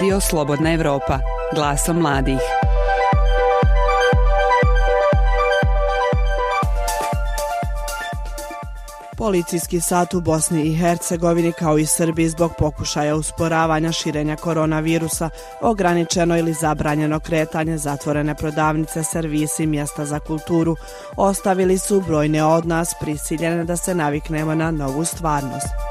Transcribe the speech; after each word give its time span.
Radio 0.00 0.20
Slobodna 0.20 0.72
Evropa, 0.72 1.18
glasom 1.54 1.96
mladih. 1.96 2.38
Policijski 9.16 9.80
sat 9.80 10.14
u 10.14 10.20
Bosni 10.20 10.62
i 10.62 10.76
Hercegovini 10.76 11.52
kao 11.52 11.78
i 11.78 11.86
Srbiji 11.86 12.28
zbog 12.28 12.52
pokušaja 12.58 13.16
usporavanja 13.16 13.92
širenja 13.92 14.36
koronavirusa, 14.36 15.30
ograničeno 15.60 16.38
ili 16.38 16.52
zabranjeno 16.52 17.20
kretanje, 17.20 17.78
zatvorene 17.78 18.34
prodavnice, 18.34 19.02
servisi, 19.02 19.66
mjesta 19.66 20.04
za 20.04 20.18
kulturu, 20.18 20.76
ostavili 21.16 21.78
su 21.78 22.00
brojne 22.00 22.44
od 22.44 22.66
nas 22.66 22.94
prisiljene 23.00 23.64
da 23.64 23.76
se 23.76 23.94
naviknemo 23.94 24.54
na 24.54 24.70
novu 24.70 25.04
stvarnost. 25.04 25.89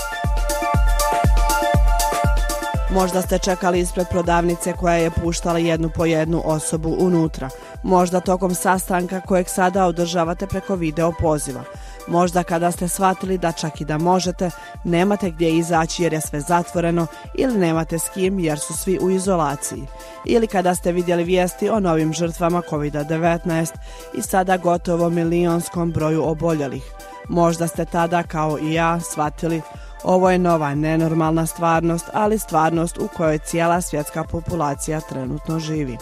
Možda 2.92 3.22
ste 3.22 3.38
čekali 3.38 3.80
ispred 3.80 4.08
prodavnice 4.10 4.74
koja 4.74 4.94
je 4.94 5.12
puštala 5.12 5.60
jednu 5.60 5.90
po 5.96 6.06
jednu 6.06 6.42
osobu 6.46 6.96
unutra. 7.00 7.50
Možda 7.84 8.20
tokom 8.20 8.56
sastanka 8.56 9.22
kojeg 9.22 9.50
sada 9.50 9.86
održavate 9.86 10.48
preko 10.48 10.76
video 10.76 11.14
poziva. 11.20 11.64
Možda 12.08 12.44
kada 12.44 12.72
ste 12.72 12.88
shvatili 12.88 13.38
da 13.38 13.52
čak 13.52 13.82
i 13.82 13.86
da 13.86 13.98
možete, 13.98 14.52
nemate 14.84 15.30
gdje 15.32 15.58
izaći 15.58 16.04
jer 16.04 16.14
je 16.14 16.22
sve 16.22 16.42
zatvoreno 16.42 17.08
ili 17.36 17.58
nemate 17.58 18.00
s 18.00 18.10
kim 18.14 18.40
jer 18.40 18.60
su 18.60 18.74
svi 18.74 19.00
u 19.02 19.10
izolaciji. 19.10 19.84
Ili 20.26 20.48
kada 20.48 20.76
ste 20.76 20.92
vidjeli 20.92 21.24
vijesti 21.24 21.70
o 21.70 21.80
novim 21.80 22.14
žrtvama 22.14 22.62
COVID-19 22.70 23.68
i 24.14 24.22
sada 24.22 24.58
gotovo 24.58 25.10
milionskom 25.10 25.92
broju 25.92 26.24
oboljelih. 26.24 26.84
Možda 27.28 27.68
ste 27.68 27.86
tada 27.86 28.24
kao 28.24 28.60
i 28.60 28.74
ja 28.74 29.00
shvatili 29.00 29.62
ovo 30.04 30.30
je 30.30 30.40
nova 30.40 30.76
nenormalna 30.76 31.46
stvarnost, 31.46 32.06
ali 32.14 32.40
stvarnost 32.40 32.98
u 32.98 33.08
kojoj 33.18 33.38
cijela 33.38 33.82
svjetska 33.82 34.24
populacija 34.24 35.02
trenutno 35.02 35.60
živi. 35.60 35.98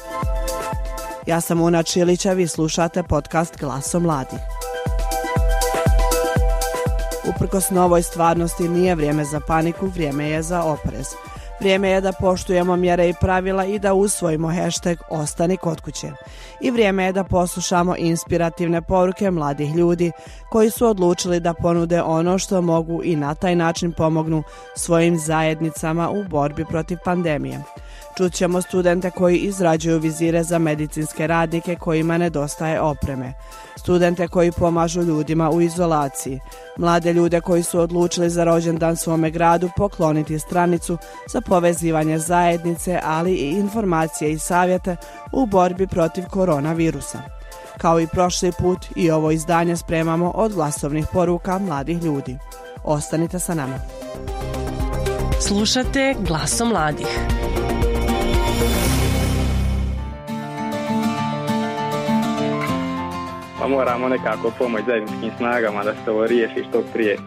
Ja 1.25 1.41
sam 1.41 1.61
Una 1.61 1.83
Čilića, 1.83 2.33
vi 2.33 2.47
slušate 2.47 3.03
podcast 3.03 3.59
Glaso 3.59 3.99
mladih. 3.99 4.39
Uprkos 7.36 7.69
novoj 7.69 8.03
stvarnosti 8.03 8.69
nije 8.69 8.95
vrijeme 8.95 9.25
za 9.25 9.39
paniku, 9.39 9.88
vrijeme 9.88 10.30
je 10.30 10.43
za 10.43 10.64
oprez. 10.64 11.08
Vrijeme 11.59 11.89
je 11.89 12.02
da 12.02 12.11
poštujemo 12.11 12.75
mjere 12.75 13.09
i 13.09 13.13
pravila 13.22 13.66
i 13.66 13.80
da 13.80 13.94
usvojimo 13.94 14.47
hashtag 14.47 14.97
Ostani 15.09 15.58
kod 15.58 15.81
kuće. 15.81 16.11
I 16.61 16.72
vrijeme 16.72 17.05
je 17.05 17.11
da 17.11 17.23
poslušamo 17.23 17.95
inspirativne 17.97 18.81
poruke 18.81 19.31
mladih 19.31 19.75
ljudi 19.75 20.11
koji 20.49 20.69
su 20.69 20.88
odlučili 20.88 21.39
da 21.39 21.53
ponude 21.53 22.02
ono 22.02 22.38
što 22.38 22.61
mogu 22.61 23.02
i 23.03 23.16
na 23.16 23.36
taj 23.36 23.55
način 23.55 23.91
pomognu 23.91 24.44
svojim 24.75 25.17
zajednicama 25.17 26.09
u 26.09 26.23
borbi 26.23 26.66
protiv 26.66 26.97
pandemije. 27.05 27.64
Čućemo 28.17 28.61
studente 28.61 29.11
koji 29.11 29.37
izrađuju 29.37 29.99
vizire 29.99 30.43
za 30.43 30.59
medicinske 30.59 31.27
radnike 31.27 31.75
kojima 31.75 32.17
nedostaje 32.17 32.81
opreme. 32.81 33.33
Studente 33.75 34.27
koji 34.27 34.51
pomažu 34.51 35.01
ljudima 35.01 35.49
u 35.49 35.61
izolaciji. 35.61 36.39
Mlade 36.77 37.13
ljude 37.13 37.41
koji 37.41 37.63
su 37.63 37.79
odlučili 37.79 38.29
za 38.29 38.43
rođendan 38.43 38.95
svome 38.95 39.31
gradu 39.31 39.69
pokloniti 39.77 40.39
stranicu 40.39 40.97
za 41.29 41.41
povezivanje 41.41 42.19
zajednice, 42.19 42.99
ali 43.03 43.33
i 43.33 43.51
informacije 43.51 44.31
i 44.31 44.39
savjete 44.39 44.95
u 45.31 45.45
borbi 45.45 45.87
protiv 45.87 46.23
koronavirusa. 46.29 47.21
Kao 47.77 47.99
i 47.99 48.07
prošli 48.07 48.52
put 48.59 48.85
i 48.95 49.11
ovo 49.11 49.31
izdanje 49.31 49.77
spremamo 49.77 50.31
od 50.35 50.53
glasovnih 50.53 51.05
poruka 51.13 51.59
mladih 51.59 52.03
ljudi. 52.03 52.37
Ostanite 52.83 53.39
sa 53.39 53.53
nama. 53.53 53.79
Slušate 55.41 56.15
glasom 56.27 56.69
mladih. 56.69 57.07
Pa 63.59 63.67
moramo 63.67 64.09
nekako 64.09 64.51
pomoći 64.57 64.83
zajedničkim 64.87 65.31
snagama 65.37 65.83
da 65.83 65.93
se 65.93 66.11
ovo 66.11 66.27
riješi 66.27 66.65
što 66.69 66.83
prije. 66.93 67.17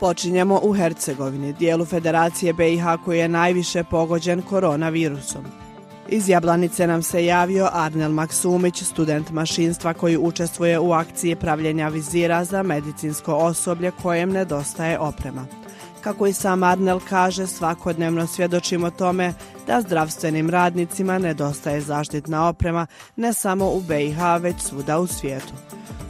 Počinjemo 0.00 0.60
u 0.62 0.72
Hercegovini, 0.72 1.52
dijelu 1.52 1.84
Federacije 1.84 2.52
BiH 2.52 2.84
koji 3.04 3.18
je 3.18 3.28
najviše 3.28 3.84
pogođen 3.84 4.42
koronavirusom. 4.42 5.44
Iz 6.08 6.28
Jablanice 6.28 6.86
nam 6.86 7.02
se 7.02 7.26
javio 7.26 7.68
Arnel 7.72 8.12
Maksumić, 8.12 8.82
student 8.82 9.30
mašinstva 9.30 9.94
koji 9.94 10.16
učestvuje 10.16 10.78
u 10.78 10.92
akciji 10.92 11.36
pravljenja 11.36 11.88
vizira 11.88 12.44
za 12.44 12.62
medicinsko 12.62 13.34
osoblje 13.34 13.90
kojem 14.02 14.30
nedostaje 14.30 14.98
oprema. 14.98 15.59
Kako 16.04 16.26
i 16.26 16.32
sam 16.32 16.62
Arnel 16.62 17.00
kaže, 17.08 17.46
svakodnevno 17.46 18.26
svjedočimo 18.26 18.90
tome 18.90 19.32
da 19.66 19.80
zdravstvenim 19.80 20.50
radnicima 20.50 21.18
nedostaje 21.18 21.80
zaštitna 21.80 22.48
oprema 22.48 22.86
ne 23.16 23.32
samo 23.32 23.70
u 23.70 23.80
BiH, 23.80 24.18
već 24.40 24.56
svuda 24.60 24.98
u 24.98 25.06
svijetu. 25.06 25.52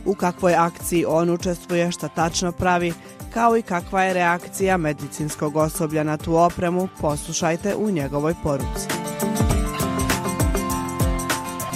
U 0.06 0.14
kakvoj 0.14 0.54
akciji 0.54 1.04
on 1.08 1.30
učestvuje, 1.30 1.92
šta 1.92 2.08
tačno 2.08 2.52
pravi, 2.52 2.92
kao 3.34 3.56
i 3.56 3.62
kakva 3.62 4.02
je 4.02 4.14
reakcija 4.14 4.76
medicinskog 4.76 5.56
osoblja 5.56 6.02
na 6.02 6.16
tu 6.16 6.36
opremu, 6.36 6.88
poslušajte 7.00 7.74
u 7.76 7.90
njegovoj 7.90 8.34
poruci. 8.42 8.88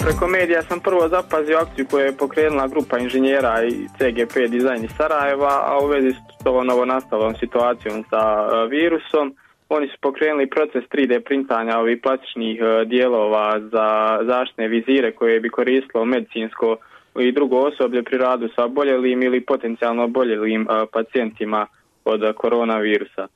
Preko 0.01 0.27
medija 0.27 0.63
sam 0.63 0.79
prvo 0.79 1.09
zapazio 1.09 1.57
akciju 1.57 1.87
koju 1.91 2.05
je 2.05 2.17
pokrenula 2.17 2.67
grupa 2.67 2.97
inženjera 2.97 3.63
i 3.63 3.87
CGP 3.97 4.51
dizajn 4.51 4.83
iz 4.83 4.91
Sarajeva, 4.97 5.63
a 5.65 5.79
u 5.83 5.87
vezi 5.87 6.15
ovom 6.45 6.67
novonastalom 6.67 7.35
situacijom 7.35 8.03
sa 8.09 8.21
e, 8.21 8.67
virusom, 8.67 9.35
oni 9.69 9.87
su 9.87 9.97
pokrenuli 10.01 10.49
proces 10.49 10.83
3D 10.93 11.19
printanja 11.19 11.79
ovih 11.79 11.99
plastičnih 12.03 12.59
e, 12.61 12.85
dijelova 12.85 13.59
za 13.59 14.19
zaštitne 14.25 14.67
vizire 14.67 15.11
koje 15.11 15.39
bi 15.39 15.49
koristilo 15.49 16.05
medicinsko 16.05 16.77
i 17.19 17.31
drugo 17.31 17.57
osoblje 17.57 18.03
pri 18.03 18.17
radu 18.17 18.49
sa 18.55 18.63
oboljelim 18.63 19.23
ili 19.23 19.41
potencijalno 19.41 20.03
oboljelim 20.03 20.61
e, 20.61 20.85
pacijentima 20.93 21.67
od 22.05 22.35
koronavirusa. 22.35 23.27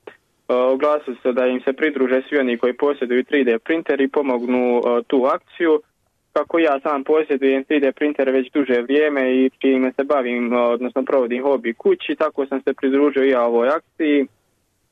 Oglasili 0.48 1.18
se 1.24 1.32
da 1.32 1.46
im 1.46 1.62
se 1.62 1.74
pridruže 1.74 2.22
svi 2.30 2.38
oni 2.38 2.58
koji 2.58 2.74
posjeduju 2.74 3.24
3D 3.24 3.58
printer 3.58 4.02
i 4.02 4.08
pomognu 4.08 4.82
tu 5.08 5.26
akciju 5.26 5.82
kako 6.34 6.60
ja 6.60 6.80
sam 6.80 7.04
posjedujem 7.04 7.64
3D 7.66 7.92
printer 7.92 8.30
već 8.30 8.52
duže 8.52 8.82
vrijeme 8.82 9.36
i 9.36 9.50
čime 9.60 9.92
se 9.92 10.04
bavim, 10.04 10.54
odnosno 10.54 11.04
provodim 11.04 11.44
hobi 11.44 11.74
kući, 11.74 12.16
tako 12.16 12.46
sam 12.46 12.62
se 12.62 12.74
pridružio 12.74 13.24
i 13.24 13.30
ja 13.30 13.44
ovoj 13.44 13.70
akciji 13.70 14.28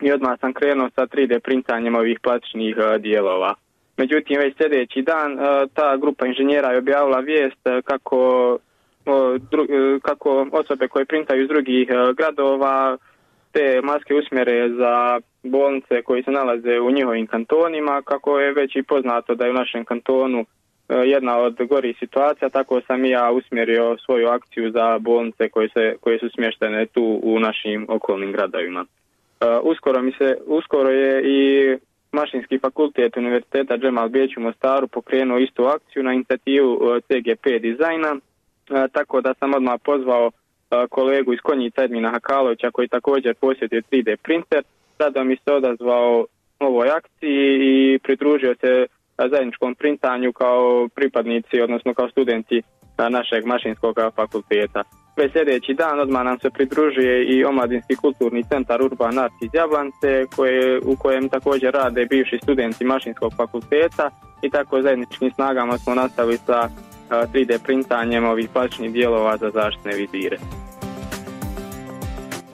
i 0.02 0.12
odmah 0.12 0.40
sam 0.40 0.54
krenuo 0.54 0.90
sa 0.96 1.08
3D 1.08 1.40
printanjem 1.40 1.96
ovih 1.96 2.20
plastičnih 2.20 2.76
e, 2.78 3.00
dijelova. 3.00 3.54
Međutim, 3.98 4.38
već 4.40 4.58
sljedeći 4.58 5.02
dan 5.02 5.32
e, 5.32 5.68
ta 5.74 5.98
grupa 5.98 6.26
inženjera 6.26 6.72
je 6.72 6.78
objavila 6.78 7.20
vijest 7.20 7.68
e, 7.68 7.82
kako, 7.82 8.58
kako 10.02 10.48
osobe 10.52 10.88
koje 10.88 11.06
printaju 11.06 11.42
iz 11.44 11.48
drugih 11.48 11.88
gradova 12.18 12.98
te 13.52 13.82
maske 13.84 14.16
usmjere 14.16 14.70
za 14.70 15.20
bolnice 15.44 16.02
koji 16.02 16.24
se 16.24 16.32
nalaze 16.32 16.80
u 16.80 16.92
njihovim 16.92 17.28
kantonima, 17.28 18.02
kako 18.02 18.40
je 18.40 18.54
već 18.54 18.76
i 18.76 18.84
poznato 18.84 19.36
da 19.36 19.46
je 19.46 19.52
u 19.52 19.54
našem 19.54 19.86
kantonu 19.86 20.46
jedna 20.90 21.38
od 21.38 21.56
gori 21.70 21.94
situacija, 22.00 22.50
tako 22.50 22.82
sam 22.88 23.06
i 23.06 23.10
ja 23.10 23.32
usmjerio 23.32 23.98
svoju 24.06 24.28
akciju 24.28 24.72
za 24.72 25.00
bolnice 25.00 25.50
koje, 25.50 25.70
se, 25.70 25.96
koje 26.02 26.20
su 26.20 26.30
smještene 26.30 26.86
tu 26.86 27.20
u 27.24 27.40
našim 27.40 27.86
okolnim 27.90 28.32
gradovima. 28.32 28.86
E, 29.42 29.46
uskoro, 29.64 30.02
mi 30.02 30.12
se, 30.12 30.38
uskoro 30.46 30.90
je 30.90 31.22
i 31.26 31.78
Mašinski 32.12 32.60
fakultet 32.60 33.18
Univerziteta 33.18 33.78
Džemal 33.78 34.10
Bijeć 34.10 34.38
u 34.38 34.42
Mostaru 34.42 34.88
pokrenuo 34.88 35.38
istu 35.38 35.66
akciju 35.66 36.04
na 36.04 36.14
inicijativu 36.14 36.80
e, 36.82 37.02
CGP 37.02 37.62
dizajna, 37.62 38.16
tako 38.92 39.22
da 39.22 39.34
sam 39.34 39.54
odmah 39.54 39.80
pozvao 39.84 40.32
kolegu 40.90 41.34
iz 41.34 41.40
Konjica 41.44 41.84
Edmina 41.84 42.12
Hakalovića 42.12 42.72
koji 42.72 42.88
također 42.88 43.36
posjetuje 43.36 43.82
3D 43.92 44.16
printer, 44.16 44.64
sada 44.98 45.24
mi 45.24 45.36
se 45.36 45.52
odazvao 45.54 46.26
ovoj 46.60 46.90
akciji 46.90 47.60
i 47.62 48.00
pridružio 48.04 48.56
se 48.62 48.88
zajedničkom 49.18 49.76
printanju 49.76 50.34
kao 50.34 50.88
pripadnici, 50.96 51.62
odnosno 51.62 51.94
kao 51.94 52.10
studenti 52.10 52.62
našeg 53.10 53.46
mašinskog 53.46 53.96
fakulteta. 54.16 54.84
Već 55.18 55.32
sljedeći 55.32 55.74
dan 55.74 56.00
odmah 56.00 56.24
nam 56.24 56.40
se 56.40 56.50
pridružuje 56.50 57.26
i 57.26 57.46
Omladinski 57.46 57.96
kulturni 57.96 58.44
centar 58.44 58.82
Urban 58.82 59.20
Art 59.20 59.34
iz 59.42 59.50
Jablance 59.54 60.26
u 60.86 60.96
kojem 60.96 61.30
također 61.30 61.74
rade 61.74 62.06
bivši 62.06 62.38
studenti 62.44 62.86
mašinskog 62.86 63.34
fakulteta 63.38 64.10
i 64.42 64.50
tako 64.50 64.82
zajedničkim 64.82 65.32
snagama 65.32 65.78
smo 65.78 65.96
nastavili 65.96 66.38
sa 66.38 66.70
3D 67.10 67.64
printanjem 67.64 68.26
ovih 68.26 68.50
plastičnih 68.54 68.94
dijelova 68.94 69.38
za 69.38 69.50
zaštitne 69.50 69.94
vizire 69.94 70.38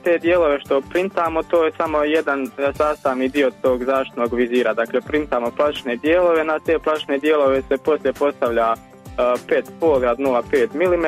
te 0.04 0.18
dijelove 0.18 0.60
što 0.60 0.82
printamo, 0.82 1.44
to 1.44 1.66
je 1.66 1.72
samo 1.78 2.04
jedan 2.04 2.48
sastavni 2.78 3.30
dio 3.30 3.52
tog 3.62 3.84
zaštitnog 3.84 4.34
vizira. 4.34 4.74
Dakle, 4.74 5.02
printamo 5.02 5.52
plastične 5.58 5.96
dijelove, 5.96 6.44
na 6.44 6.60
te 6.60 6.80
plastične 6.80 7.18
dijelove 7.18 7.62
se 7.62 7.78
poslije 7.78 8.14
postavlja 8.14 8.74
5 9.18 9.64
folija 9.80 10.16
0,5 10.16 10.68
mm 10.76 11.06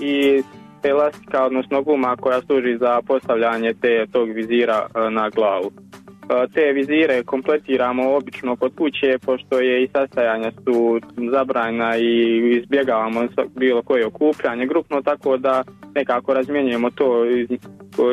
i 0.00 0.42
elastika, 0.82 1.44
odnosno 1.44 1.82
guma 1.82 2.16
koja 2.16 2.40
služi 2.40 2.76
za 2.80 3.02
postavljanje 3.06 3.74
te, 3.74 4.06
tog 4.12 4.28
vizira 4.28 4.86
na 5.10 5.28
glavu. 5.28 5.70
Te 6.54 6.72
vizire 6.72 7.22
kompletiramo 7.22 8.16
obično 8.16 8.56
kod 8.56 8.72
kuće 8.78 9.18
pošto 9.26 9.60
je 9.60 9.84
i 9.84 9.88
sastajanja 9.88 10.50
su 10.64 11.00
zabranjena 11.30 11.96
i 11.96 12.38
izbjegavamo 12.58 13.20
bilo 13.56 13.82
koje 13.82 14.06
okupljanje 14.06 14.66
grupno 14.66 15.02
tako 15.02 15.36
da 15.36 15.62
nekako 15.94 16.34
razmjenjujemo 16.34 16.90
to 16.90 17.24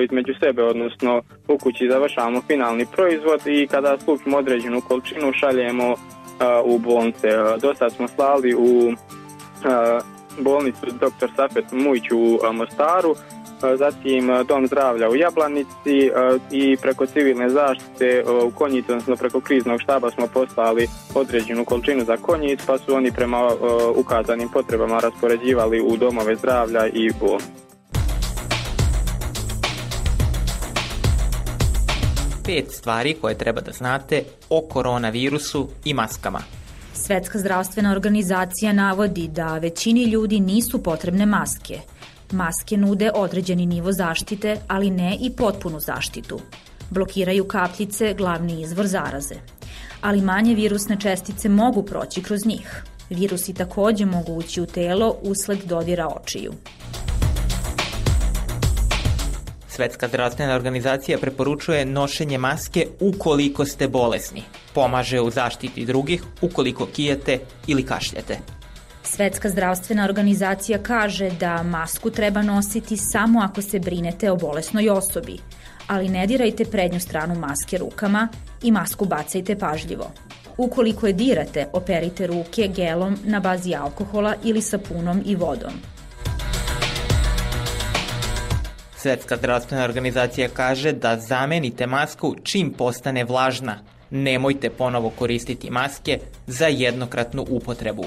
između 0.03 0.33
sebe 0.39 0.63
odnosno 0.63 1.21
u 1.47 1.57
kući 1.57 1.89
završavamo 1.91 2.41
finalni 2.47 2.85
proizvod 2.95 3.41
i 3.45 3.67
kada 3.67 3.97
skupimo 3.99 4.37
određenu 4.37 4.81
količinu 4.81 5.33
šaljemo 5.33 5.95
u 6.65 6.79
bolnice. 6.79 7.27
Dosta 7.61 7.89
smo 7.89 8.07
slali 8.07 8.55
u 8.55 8.93
bolnicu 10.39 10.85
dr. 10.85 11.27
Safet 11.35 11.65
Mujić 11.71 12.11
u 12.11 12.39
Mostaru 12.53 13.15
zatim 13.77 14.30
Dom 14.48 14.68
zdravlja 14.68 15.09
u 15.09 15.15
Jablanici 15.15 16.12
i 16.51 16.77
preko 16.81 17.06
civilne 17.06 17.50
zaštite 17.50 18.24
u 18.45 18.51
Konjicu, 18.51 18.92
odnosno 18.92 19.15
preko 19.15 19.42
kriznog 19.42 19.81
štaba 19.81 20.12
smo 20.12 20.27
poslali 20.27 20.88
određenu 21.15 21.65
količinu 21.65 22.06
za 22.06 22.18
Konjic, 22.18 22.59
pa 22.68 22.77
su 22.77 22.95
oni 22.95 23.12
prema 23.12 23.50
ukazanim 23.95 24.50
potrebama 24.50 25.00
raspoređivali 25.00 25.81
u 25.81 25.98
domove 25.98 26.36
zdravlja 26.36 26.88
i 26.88 27.09
u 27.09 27.38
Pet 32.45 32.71
stvari 32.71 33.15
koje 33.21 33.38
treba 33.38 33.62
da 33.62 33.71
znate 33.71 34.24
o 34.50 34.62
koronavirusu 34.69 35.68
i 35.86 35.94
maskama. 35.94 36.39
Svetska 36.94 37.39
zdravstvena 37.39 37.92
organizacija 37.92 38.74
navodi 38.74 39.27
da 39.27 39.57
većini 39.57 40.04
ljudi 40.04 40.39
nisu 40.39 40.83
potrebne 40.83 41.25
maske– 41.25 41.80
Maske 42.31 42.77
nude 42.77 43.12
određeni 43.15 43.65
nivo 43.65 43.91
zaštite, 43.91 44.57
ali 44.68 44.89
ne 44.89 45.18
i 45.21 45.29
potpunu 45.35 45.79
zaštitu. 45.79 46.39
Blokiraju 46.89 47.47
kapljice, 47.47 48.13
glavni 48.13 48.62
izvor 48.62 48.88
zaraze. 48.88 49.35
Ali 50.01 50.21
manje 50.21 50.56
virusne 50.56 51.00
čestice 51.00 51.50
mogu 51.50 51.83
proći 51.83 52.24
kroz 52.24 52.45
njih. 52.45 52.83
Virusi 53.09 53.53
takođe 53.53 54.06
mogu 54.06 54.33
ući 54.33 54.62
u 54.62 54.65
telo 54.65 55.15
usled 55.21 55.59
dodira 55.65 56.07
očiju. 56.07 56.53
Svetska 59.68 60.07
zdravstvena 60.07 60.56
organizacija 60.56 61.18
preporučuje 61.18 61.85
nošenje 61.85 62.38
maske 62.38 62.88
ukoliko 63.00 63.65
ste 63.65 63.88
bolesni. 63.88 64.44
Pomaže 64.73 65.21
u 65.21 65.30
zaštiti 65.31 65.85
drugih 65.85 66.23
ukoliko 66.41 66.85
kijete 66.85 67.39
ili 67.68 67.85
kašljete. 67.85 68.38
Svetska 69.07 69.50
zdravstvena 69.50 70.06
organizacija 70.06 70.80
kaže 70.83 71.30
da 71.30 71.63
masku 71.63 72.09
treba 72.09 72.42
nositi 72.42 72.98
samo 72.98 73.39
ako 73.39 73.62
se 73.62 73.80
brinete 73.80 74.31
o 74.31 74.36
bolesnoj 74.36 74.89
osobi, 74.89 75.38
ali 75.88 76.09
ne 76.09 76.27
dirajte 76.27 76.65
prednju 76.65 77.00
stranu 77.00 77.36
maske 77.36 77.77
rukama 77.77 78.27
i 78.63 78.71
masku 78.71 79.06
bacajte 79.06 79.56
pažljivo. 79.59 80.12
Ukoliko 80.57 81.07
je 81.07 81.13
dirate, 81.13 81.68
operite 81.74 82.27
ruke 82.27 82.68
gelom 82.75 83.18
na 83.24 83.39
bazi 83.39 83.75
alkohola 83.75 84.36
ili 84.44 84.62
sapunom 84.62 85.21
i 85.25 85.36
vodom. 85.36 85.74
Svetska 88.98 89.38
zdravstvena 89.38 89.83
organizacija 89.83 90.50
kaže 90.50 90.92
da 90.92 91.19
zamenite 91.19 91.88
masku 91.88 92.36
čim 92.44 92.74
postane 92.74 93.24
vlažna. 93.24 93.80
Nemojte 94.09 94.69
ponovo 94.69 95.09
koristiti 95.09 95.69
maske 95.69 96.19
za 96.48 96.68
jednokratnu 96.68 97.45
upotrebu. 97.50 98.06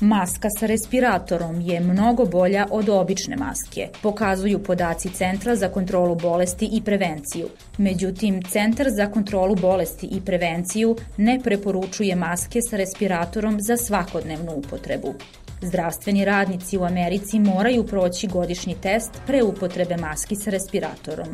Maska 0.00 0.50
sa 0.50 0.66
respiratorom 0.66 1.60
je 1.60 1.80
mnogo 1.80 2.24
bolja 2.24 2.66
od 2.70 2.88
obične 2.88 3.36
maske, 3.36 3.88
pokazuju 4.02 4.62
podaci 4.62 5.08
Centra 5.08 5.56
za 5.56 5.68
kontrolu 5.68 6.14
bolesti 6.14 6.68
i 6.72 6.82
prevenciju. 6.84 7.48
Međutim, 7.78 8.42
Centar 8.42 8.86
za 8.90 9.06
kontrolu 9.06 9.54
bolesti 9.54 10.06
i 10.06 10.20
prevenciju 10.20 10.96
ne 11.16 11.40
preporučuje 11.44 12.16
maske 12.16 12.62
sa 12.62 12.76
respiratorom 12.76 13.60
za 13.60 13.76
svakodnevnu 13.76 14.52
upotrebu. 14.52 15.14
Zdravstveni 15.62 16.24
radnici 16.24 16.78
u 16.78 16.84
Americi 16.84 17.38
moraju 17.38 17.86
proći 17.86 18.26
godišnji 18.26 18.74
test 18.82 19.10
pre 19.26 19.42
upotrebe 19.42 19.96
maski 19.96 20.36
sa 20.36 20.50
respiratorom. 20.50 21.28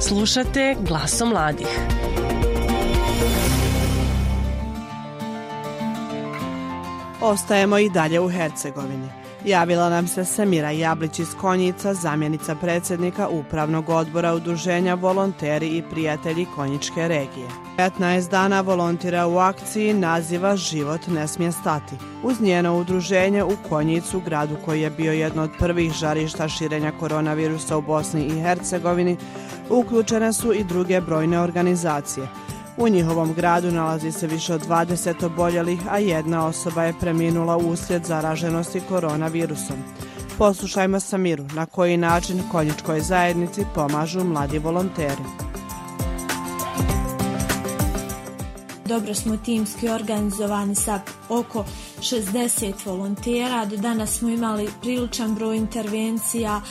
Slušate 0.00 0.76
glasom 0.88 1.28
mladih. 1.28 1.68
Ostajemo 7.20 7.78
i 7.78 7.90
dalje 7.90 8.20
u 8.20 8.28
Hercegovini. 8.28 9.08
Javila 9.44 9.88
nam 9.90 10.08
se 10.08 10.24
Samira 10.24 10.70
Jablić 10.70 11.18
iz 11.18 11.34
Konjica, 11.40 11.94
zamjenica 11.94 12.54
predsjednika 12.54 13.28
Upravnog 13.28 13.88
odbora 13.88 14.34
Udruženja 14.34 14.94
Volonteri 14.94 15.68
i 15.68 15.82
prijatelji 15.90 16.46
Konjičke 16.56 17.08
regije. 17.08 17.48
15 17.78 18.30
dana 18.30 18.60
volontira 18.60 19.26
u 19.26 19.38
akciji 19.38 19.94
naziva 19.94 20.56
Život 20.56 21.06
ne 21.06 21.28
smije 21.28 21.52
stati. 21.52 21.94
Uz 22.22 22.40
njeno 22.40 22.78
udruženje 22.78 23.44
u 23.44 23.52
Konjicu, 23.68 24.20
gradu 24.20 24.56
koji 24.64 24.80
je 24.80 24.90
bio 24.90 25.12
jedno 25.12 25.42
od 25.42 25.50
prvih 25.58 25.92
žarišta 25.92 26.48
širenja 26.48 26.92
koronavirusa 27.00 27.76
u 27.76 27.82
Bosni 27.82 28.26
i 28.26 28.40
Hercegovini, 28.40 29.16
uključene 29.70 30.32
su 30.32 30.52
i 30.52 30.64
druge 30.64 31.00
brojne 31.00 31.40
organizacije– 31.40 32.28
U 32.78 32.88
njihovom 32.88 33.34
gradu 33.34 33.70
nalazi 33.70 34.12
se 34.12 34.26
više 34.26 34.54
od 34.54 34.66
20 34.68 35.26
oboljelih, 35.26 35.80
a 35.90 35.98
jedna 35.98 36.46
osoba 36.46 36.82
je 36.84 36.94
preminula 37.00 37.56
uslijed 37.56 38.04
zaraženosti 38.04 38.80
koronavirusom. 38.88 39.76
Poslušajmo 40.38 41.00
Samiru 41.00 41.44
na 41.54 41.66
koji 41.66 41.96
način 41.96 42.42
konjičkoj 42.52 43.00
zajednici 43.00 43.64
pomažu 43.74 44.24
mladi 44.24 44.58
volonteri. 44.58 45.22
Dobro 48.84 49.14
smo 49.14 49.36
timski 49.36 49.88
organizovani 49.88 50.74
sa 50.74 51.00
oko 51.28 51.64
60 52.00 52.72
volontera. 52.86 53.64
Do 53.64 53.76
danas 53.76 54.18
smo 54.18 54.28
imali 54.28 54.68
priličan 54.82 55.34
broj 55.34 55.56
intervencija 55.56 56.62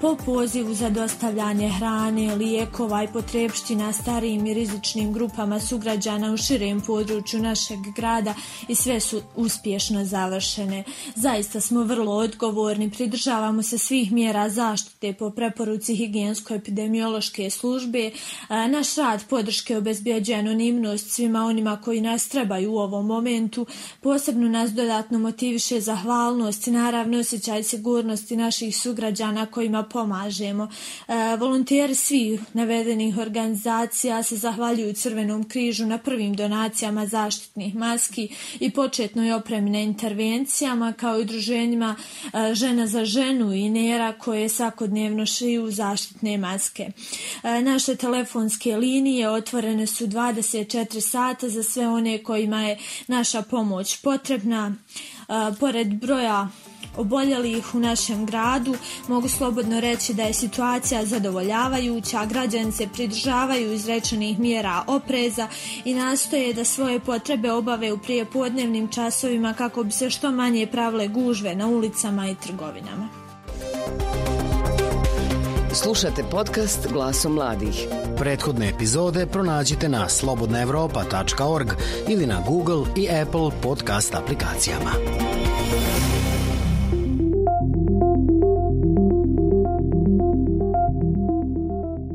po 0.00 0.16
pozivu 0.26 0.74
za 0.74 0.90
dostavljanje 0.90 1.68
hrane, 1.68 2.34
lijekova 2.34 3.02
i 3.02 3.08
potrebština 3.12 3.92
starijim 3.92 4.46
i 4.46 4.54
rizičnim 4.54 5.12
grupama 5.12 5.60
sugrađana 5.60 6.32
u 6.32 6.36
širem 6.36 6.80
području 6.80 7.42
našeg 7.42 7.78
grada 7.96 8.34
i 8.68 8.74
sve 8.74 9.00
su 9.00 9.20
uspješno 9.36 10.04
završene. 10.04 10.84
Zaista 11.14 11.60
smo 11.60 11.82
vrlo 11.82 12.12
odgovorni, 12.12 12.90
pridržavamo 12.90 13.62
se 13.62 13.78
svih 13.78 14.12
mjera 14.12 14.48
zaštite 14.48 15.12
po 15.12 15.30
preporuci 15.30 15.94
higijensko-epidemiološke 15.96 17.50
službe. 17.50 18.10
Naš 18.48 18.96
rad 18.96 19.24
podrške 19.28 19.76
obezbjeđuje 19.76 20.38
anonimnost 20.38 21.10
svima 21.10 21.44
onima 21.44 21.80
koji 21.84 22.00
nas 22.00 22.28
trebaju 22.28 22.72
u 22.72 22.78
ovom 22.78 23.06
momentu. 23.06 23.66
Posebno 24.00 24.48
nas 24.48 24.67
dodatno 24.72 25.18
motiviše 25.18 25.80
zahvalnost 25.80 26.66
i 26.66 26.70
naravno 26.70 27.18
osjećaj 27.18 27.62
sigurnosti 27.62 28.36
naših 28.36 28.76
sugrađana 28.76 29.46
kojima 29.46 29.82
pomažemo. 29.82 30.68
E, 31.08 31.36
volonteri 31.36 31.94
svih 31.94 32.40
navedenih 32.52 33.18
organizacija 33.18 34.22
se 34.22 34.36
zahvaljuju 34.36 34.94
Crvenom 34.94 35.48
križu 35.48 35.86
na 35.86 35.98
prvim 35.98 36.34
donacijama 36.34 37.06
zaštitnih 37.06 37.74
maski 37.74 38.28
i 38.60 38.70
početnoj 38.70 39.32
opremi 39.32 39.70
na 39.70 39.80
intervencijama 39.80 40.92
kao 40.92 41.18
i 41.18 41.22
udruženjima 41.22 41.96
e, 41.96 42.54
žena 42.54 42.86
za 42.86 43.04
ženu 43.04 43.52
i 43.52 43.68
nera 43.68 44.12
koje 44.12 44.48
svakodnevno 44.48 45.26
šiju 45.26 45.70
zaštitne 45.70 46.38
maske. 46.38 46.90
E, 47.42 47.62
naše 47.62 47.96
telefonske 47.96 48.76
linije 48.76 49.30
otvorene 49.30 49.86
su 49.86 50.06
24 50.06 51.00
sata 51.00 51.48
za 51.48 51.62
sve 51.62 51.88
one 51.88 52.22
kojima 52.22 52.62
je 52.62 52.78
naša 53.06 53.42
pomoć 53.42 53.96
potrebna 54.02 54.57
pored 55.60 55.94
broja 55.94 56.48
oboljelih 56.96 57.74
u 57.74 57.78
našem 57.78 58.26
gradu, 58.26 58.74
mogu 59.08 59.28
slobodno 59.28 59.80
reći 59.80 60.14
da 60.14 60.22
je 60.22 60.34
situacija 60.34 61.04
zadovoljavajuća, 61.04 62.26
građani 62.26 62.72
se 62.72 62.88
pridržavaju 62.92 63.72
izrečenih 63.72 64.38
mjera 64.38 64.84
opreza 64.86 65.48
i 65.84 65.94
nastoje 65.94 66.54
da 66.54 66.64
svoje 66.64 67.00
potrebe 67.00 67.52
obave 67.52 67.92
u 67.92 67.98
prijepodnevnim 67.98 68.88
časovima 68.88 69.54
kako 69.54 69.84
bi 69.84 69.90
se 69.90 70.10
što 70.10 70.32
manje 70.32 70.66
pravile 70.66 71.08
gužve 71.08 71.54
na 71.54 71.66
ulicama 71.66 72.28
i 72.28 72.34
trgovinama. 72.34 73.27
Slušate 75.82 76.22
podcast 76.30 76.88
Glasom 76.92 77.32
mladih. 77.32 77.86
Prethodne 78.16 78.68
epizode 78.68 79.26
pronađite 79.26 79.88
na 79.88 80.08
slobodnaevropa.org 80.08 81.68
ili 82.08 82.26
na 82.26 82.42
Google 82.46 82.86
i 82.96 83.08
Apple 83.22 83.50
podcast 83.62 84.14
aplikacijama. 84.14 84.90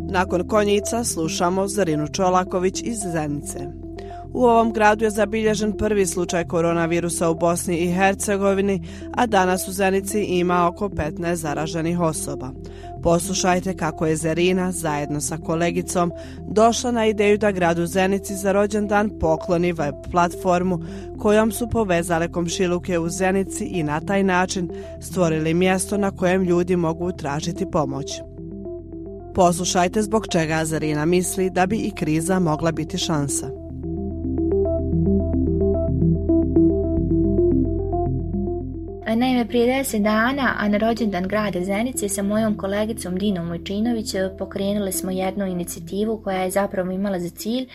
Nakon 0.09 0.47
konjica 0.47 1.03
slušamo 1.03 1.67
Zarinu 1.67 2.07
Čolaković 2.07 2.81
iz 2.81 2.97
Zenice. 3.13 3.82
U 4.33 4.43
ovom 4.45 4.73
gradu 4.73 5.05
je 5.05 5.09
zabilježen 5.09 5.77
prvi 5.77 6.05
slučaj 6.05 6.47
koronavirusa 6.47 7.29
u 7.29 7.35
Bosni 7.35 7.77
i 7.77 7.91
Hercegovini, 7.91 8.81
a 9.11 9.25
danas 9.25 9.67
u 9.67 9.71
Zenici 9.71 10.23
ima 10.23 10.67
oko 10.67 10.89
15 10.89 11.33
zaraženih 11.33 11.99
osoba. 11.99 12.51
Poslušajte 13.03 13.77
kako 13.77 14.05
je 14.05 14.15
Zerina 14.15 14.71
zajedno 14.71 15.21
sa 15.21 15.37
kolegicom 15.37 16.11
došla 16.47 16.91
na 16.91 17.05
ideju 17.05 17.37
da 17.37 17.51
gradu 17.51 17.85
Zenici 17.85 18.35
za 18.35 18.51
rođendan 18.51 19.09
pokloni 19.19 19.73
web 19.73 19.95
platformu 20.11 20.79
kojom 21.19 21.51
su 21.51 21.69
povezale 21.69 22.31
komšiluke 22.31 22.99
u 22.99 23.09
Zenici 23.09 23.65
i 23.65 23.83
na 23.83 23.99
taj 23.99 24.23
način 24.23 24.69
stvorili 25.01 25.53
mjesto 25.53 25.97
na 25.97 26.11
kojem 26.11 26.43
ljudi 26.43 26.75
mogu 26.75 27.11
tražiti 27.11 27.71
pomoć. 27.71 28.21
Poslušajte 29.35 30.01
zbog 30.01 30.27
čega 30.27 30.65
Zerina 30.65 31.05
misli 31.05 31.49
da 31.49 31.65
bi 31.65 31.77
i 31.77 31.91
kriza 31.91 32.39
mogla 32.39 32.71
biti 32.71 32.97
šansa. 32.97 33.62
Naime, 39.15 39.47
prije 39.47 39.77
deset 39.77 40.01
dana, 40.01 40.55
a 40.57 40.67
na 40.67 40.77
rođendan 40.77 41.27
grada 41.27 41.63
Zenice 41.63 42.09
sa 42.09 42.23
mojom 42.23 42.57
kolegicom 42.57 43.15
Dinom 43.17 43.47
Mojčinović 43.47 44.15
pokrenuli 44.39 44.91
smo 44.91 45.11
jednu 45.11 45.45
inicijativu 45.45 46.21
koja 46.23 46.41
je 46.41 46.51
zapravo 46.51 46.91
imala 46.91 47.19
za 47.19 47.29
cilj 47.29 47.67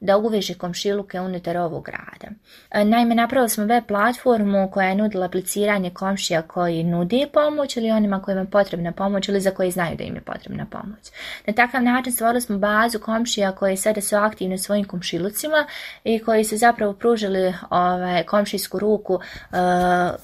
da 0.00 0.16
uveže 0.16 0.54
komšiluke 0.54 1.20
unutar 1.20 1.56
ovog 1.56 1.84
grada. 1.84 2.34
E, 2.70 2.84
naime, 2.84 3.14
napravili 3.14 3.48
smo 3.48 3.64
web 3.64 3.84
platformu 3.88 4.70
koja 4.72 4.88
je 4.88 4.94
nudila 4.94 5.26
apliciranje 5.26 5.90
komšija 5.90 6.42
koji 6.42 6.84
nudi 6.84 7.26
pomoć 7.32 7.76
ili 7.76 7.90
onima 7.90 8.22
kojima 8.22 8.40
je 8.40 8.50
potrebna 8.50 8.92
pomoć 8.92 9.28
ili 9.28 9.40
za 9.40 9.50
koji 9.50 9.70
znaju 9.70 9.96
da 9.96 10.04
im 10.04 10.14
je 10.14 10.20
potrebna 10.20 10.66
pomoć. 10.70 11.10
Na 11.46 11.52
takav 11.52 11.82
način 11.82 12.12
stvorili 12.12 12.40
smo 12.40 12.58
bazu 12.58 12.98
komšija 12.98 13.52
koji 13.52 13.76
sada 13.76 14.00
su 14.00 14.16
aktivni 14.16 14.54
u 14.54 14.58
svojim 14.58 14.84
komšilucima 14.84 15.66
i 16.04 16.18
koji 16.18 16.44
su 16.44 16.56
zapravo 16.56 16.92
pružili 16.92 17.54
ovaj, 17.70 18.22
komšijsku 18.22 18.78
ruku 18.78 19.14
uh, 19.14 19.20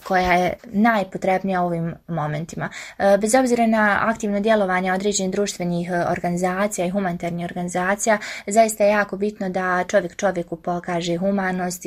koja 0.05 0.33
je 0.33 0.55
najpotrebnija 0.65 1.63
u 1.63 1.67
ovim 1.67 1.95
momentima. 2.09 2.69
Uh, 2.99 3.21
bez 3.21 3.35
obzira 3.35 3.67
na 3.67 3.99
aktivno 4.03 4.41
djelovanje 4.41 4.93
određenih 4.93 5.33
društvenih 5.33 5.91
organizacija 6.11 6.87
i 6.87 6.91
humanitarnih 6.91 7.45
organizacija, 7.45 8.19
zaista 8.47 8.85
je 8.85 8.91
jako 8.91 9.17
bitno 9.17 9.49
da 9.49 9.66
čovjek 9.89 10.17
čovjeku 10.17 10.57
pokaže 10.57 11.17
humanost 11.17 11.83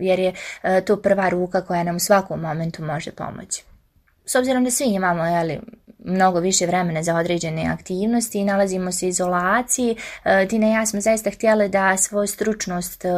jer 0.00 0.18
je 0.18 0.32
e, 0.62 0.80
to 0.80 0.96
prva 0.96 1.28
ruka 1.28 1.60
koja 1.60 1.82
nam 1.82 1.96
u 1.96 2.00
svakom 2.00 2.40
momentu 2.40 2.84
može 2.84 3.10
pomoći. 3.10 3.64
S 4.24 4.34
obzirom 4.34 4.64
da 4.64 4.70
svi 4.70 4.84
imamo 4.84 5.24
jeli, 5.24 5.60
mnogo 6.04 6.40
više 6.40 6.66
vremena 6.66 7.02
za 7.02 7.16
određene 7.16 7.66
aktivnosti 7.72 8.38
i 8.38 8.44
nalazimo 8.44 8.92
se 8.92 9.06
u 9.06 9.08
izolaciji, 9.08 9.96
e, 10.24 10.46
Dina 10.50 10.68
i 10.68 10.72
ja 10.72 10.86
smo 10.86 11.00
zaista 11.00 11.30
htjeli 11.30 11.68
da 11.68 11.96
svoju 11.96 12.26
stručnost 12.26 13.04
e, 13.04 13.08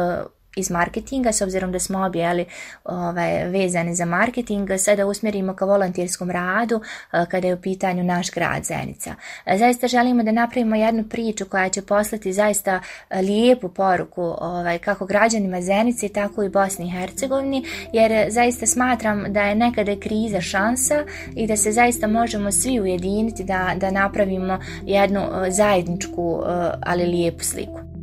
iz 0.55 0.71
marketinga, 0.71 1.31
s 1.31 1.41
obzirom 1.41 1.71
da 1.71 1.79
smo 1.79 2.05
objeli 2.05 2.45
ovaj, 2.83 3.47
vezani 3.49 3.95
za 3.95 4.05
marketing, 4.05 4.69
sada 4.77 5.05
usmjerimo 5.05 5.53
ka 5.53 5.65
volonterskom 5.65 6.31
radu 6.31 6.81
eh, 7.13 7.25
kada 7.31 7.47
je 7.47 7.53
u 7.53 7.61
pitanju 7.61 8.03
naš 8.03 8.31
grad 8.31 8.63
Zenica. 8.63 9.15
Eh, 9.45 9.57
zaista 9.57 9.87
želimo 9.87 10.23
da 10.23 10.31
napravimo 10.31 10.75
jednu 10.75 11.03
priču 11.03 11.45
koja 11.45 11.69
će 11.69 11.81
poslati 11.81 12.33
zaista 12.33 12.79
eh, 13.09 13.21
lijepu 13.21 13.69
poruku 13.69 14.35
ovaj, 14.41 14.77
kako 14.77 15.05
građanima 15.05 15.61
Zenice, 15.61 16.09
tako 16.09 16.43
i 16.43 16.49
Bosni 16.49 16.85
i 16.85 16.91
Hercegovini, 16.91 17.65
jer 17.93 18.31
zaista 18.31 18.65
smatram 18.65 19.25
da 19.27 19.41
je 19.41 19.55
nekada 19.55 19.99
kriza 19.99 20.41
šansa 20.41 21.03
i 21.35 21.47
da 21.47 21.57
se 21.57 21.71
zaista 21.71 22.07
možemo 22.07 22.51
svi 22.51 22.79
ujediniti 22.79 23.43
da, 23.43 23.73
da 23.77 23.91
napravimo 23.91 24.59
jednu 24.85 25.21
zajedničku, 25.49 26.43
ali 26.81 27.05
lijepu 27.05 27.43
sliku. 27.43 27.94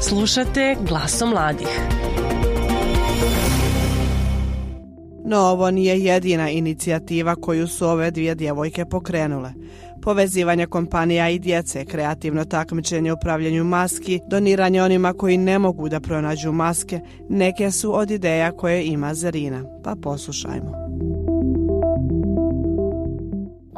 Slušate 0.00 0.76
glasom 0.88 1.30
mladih. 1.30 1.68
No 5.24 5.38
ovo 5.38 5.70
nije 5.70 6.04
jedina 6.04 6.50
inicijativa 6.50 7.34
koju 7.34 7.68
su 7.68 7.86
ove 7.86 8.10
dvije 8.10 8.34
djevojke 8.34 8.84
pokrenule. 8.84 9.52
Povezivanje 10.02 10.66
kompanija 10.66 11.28
i 11.28 11.38
djece, 11.38 11.84
kreativno 11.84 12.44
takmičenje 12.44 13.12
upravljanju 13.12 13.64
maski, 13.64 14.20
doniranje 14.26 14.82
onima 14.82 15.12
koji 15.12 15.36
ne 15.36 15.58
mogu 15.58 15.88
da 15.88 16.00
pronađu 16.00 16.52
maske, 16.52 17.00
neke 17.28 17.70
su 17.70 17.94
od 17.94 18.10
ideja 18.10 18.52
koje 18.52 18.86
ima 18.86 19.14
Zerina. 19.14 19.64
Pa 19.84 19.94
poslušajmo. 20.02 20.87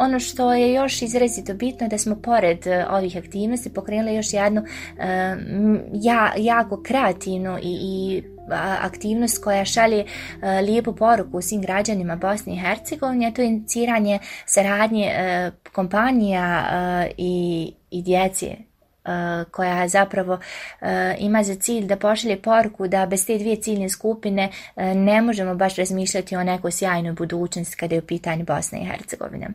Ono 0.01 0.21
što 0.21 0.53
je 0.53 0.73
još 0.73 1.03
izrazito 1.03 1.55
bitno 1.55 1.89
da 1.89 1.99
smo 1.99 2.17
pored 2.17 2.67
e, 2.67 2.87
ovih 2.91 3.17
aktivnosti 3.17 3.75
pokrenuli 3.75 4.17
još 4.17 4.33
jednu 4.33 4.63
e, 4.99 5.37
ja, 5.93 6.33
jako 6.37 6.83
kreativnu 6.83 7.59
i, 7.63 7.79
i 7.83 8.23
aktivnost 8.81 9.45
koja 9.45 9.65
šalje 9.65 10.05
e, 10.43 10.61
lijepu 10.61 10.97
poruku 10.97 11.43
svim 11.43 11.61
građanima 11.61 12.17
Bosne 12.17 12.53
i 12.53 12.59
Hercegovine, 12.59 13.35
to 13.35 13.43
je 13.43 13.49
iniciranje 13.49 14.19
saradnje 14.47 15.13
kompanija 15.73 16.65
i, 17.17 17.73
i 17.91 18.03
djece 18.03 18.70
koja 19.51 19.89
zapravo 19.89 20.39
eh, 20.81 21.17
ima 21.19 21.43
za 21.43 21.55
cilj 21.55 21.87
da 21.87 21.97
pošalje 21.97 22.43
poruku 22.43 22.89
da 22.89 23.07
bez 23.07 23.27
te 23.27 23.39
dvije 23.39 23.57
ciljne 23.57 23.89
skupine 23.89 24.49
eh, 24.77 24.95
ne 24.95 25.23
možemo 25.23 25.55
baš 25.55 25.77
razmišljati 25.77 26.37
o 26.37 26.45
nekoj 26.45 26.73
sjajnoj 26.73 27.13
budućnosti 27.13 27.77
kada 27.77 27.95
je 27.95 27.99
u 27.99 28.07
pitanju 28.07 28.45
Bosne 28.45 28.81
i 28.81 28.85
Hercegovine. 28.85 29.49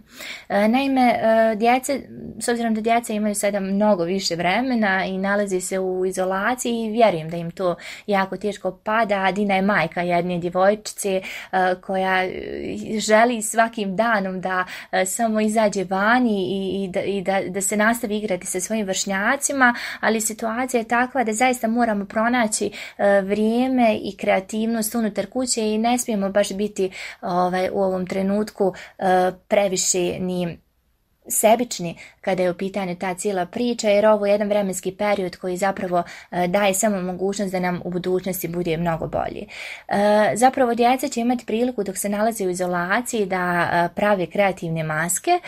Naime, 0.50 1.20
djece, 1.56 2.02
s 2.40 2.48
obzirom 2.48 2.74
da 2.74 2.82
djeca 2.82 3.14
imaju 3.14 3.36
sada 3.36 3.60
mnogo 3.60 4.04
više 4.04 4.36
vremena 4.36 5.06
i 5.06 5.18
nalazi 5.18 5.62
se 5.62 5.80
u 5.80 6.06
izolaciji, 6.06 6.90
vjerujem 6.92 7.30
da 7.30 7.38
im 7.38 7.52
to 7.52 7.76
jako 8.08 8.38
teško 8.38 8.72
pada, 8.84 9.32
Dina 9.32 9.56
je 9.56 9.62
majka 9.62 10.02
jedne 10.02 10.38
djevojčice 10.38 11.22
koja 11.82 12.30
želi 12.98 13.42
svakim 13.42 13.96
danom 13.96 14.42
da 14.42 14.66
samo 15.06 15.42
izađe 15.42 15.84
vani 15.84 16.48
i, 16.50 16.84
i, 16.84 16.88
da, 16.88 17.02
i 17.02 17.50
da 17.50 17.62
se 17.62 17.78
nastavi 17.78 18.18
igrati 18.18 18.48
sa 18.48 18.60
svojim 18.60 18.86
vršnjacima 18.86 19.36
ali 20.00 20.22
situacija 20.22 20.80
je 20.80 20.88
takva 20.88 21.24
da 21.24 21.34
zaista 21.34 21.68
moramo 21.68 22.06
pronaći 22.06 22.72
e, 22.98 23.22
vrijeme 23.22 24.00
i 24.04 24.18
kreativnost 24.18 24.96
unutar 24.96 25.26
kuće 25.26 25.62
i 25.62 25.78
ne 25.78 25.98
smijemo 25.98 26.30
baš 26.30 26.54
biti 26.54 26.92
ovaj, 27.22 27.70
u 27.74 27.82
ovom 27.82 28.08
trenutku 28.08 28.74
e, 28.98 29.32
previše 29.48 30.20
ni 30.20 30.65
sebični 31.28 31.96
kada 32.22 32.44
je 32.44 32.52
u 32.52 32.58
pitanju 32.58 32.96
ta 32.96 33.14
cijela 33.14 33.46
priča, 33.46 33.90
jer 33.90 34.06
ovo 34.06 34.26
je 34.26 34.32
jedan 34.32 34.48
vremenski 34.48 34.92
period 34.92 35.38
koji 35.38 35.58
zapravo 35.58 36.04
e, 36.32 36.48
daje 36.48 36.74
samo 36.74 37.02
mogućnost 37.02 37.52
da 37.52 37.60
nam 37.60 37.82
u 37.84 37.90
budućnosti 37.90 38.48
bude 38.48 38.78
mnogo 38.78 39.08
bolji. 39.08 39.48
E, 39.88 40.32
zapravo 40.36 40.76
djeca 40.76 41.08
će 41.08 41.22
imati 41.22 41.46
priliku 41.46 41.84
dok 41.84 41.98
se 41.98 42.10
nalaze 42.10 42.46
u 42.46 42.50
izolaciji 42.50 43.26
da 43.26 43.70
e, 43.72 43.96
prave 43.96 44.26
kreativne 44.26 44.84
maske 44.84 45.40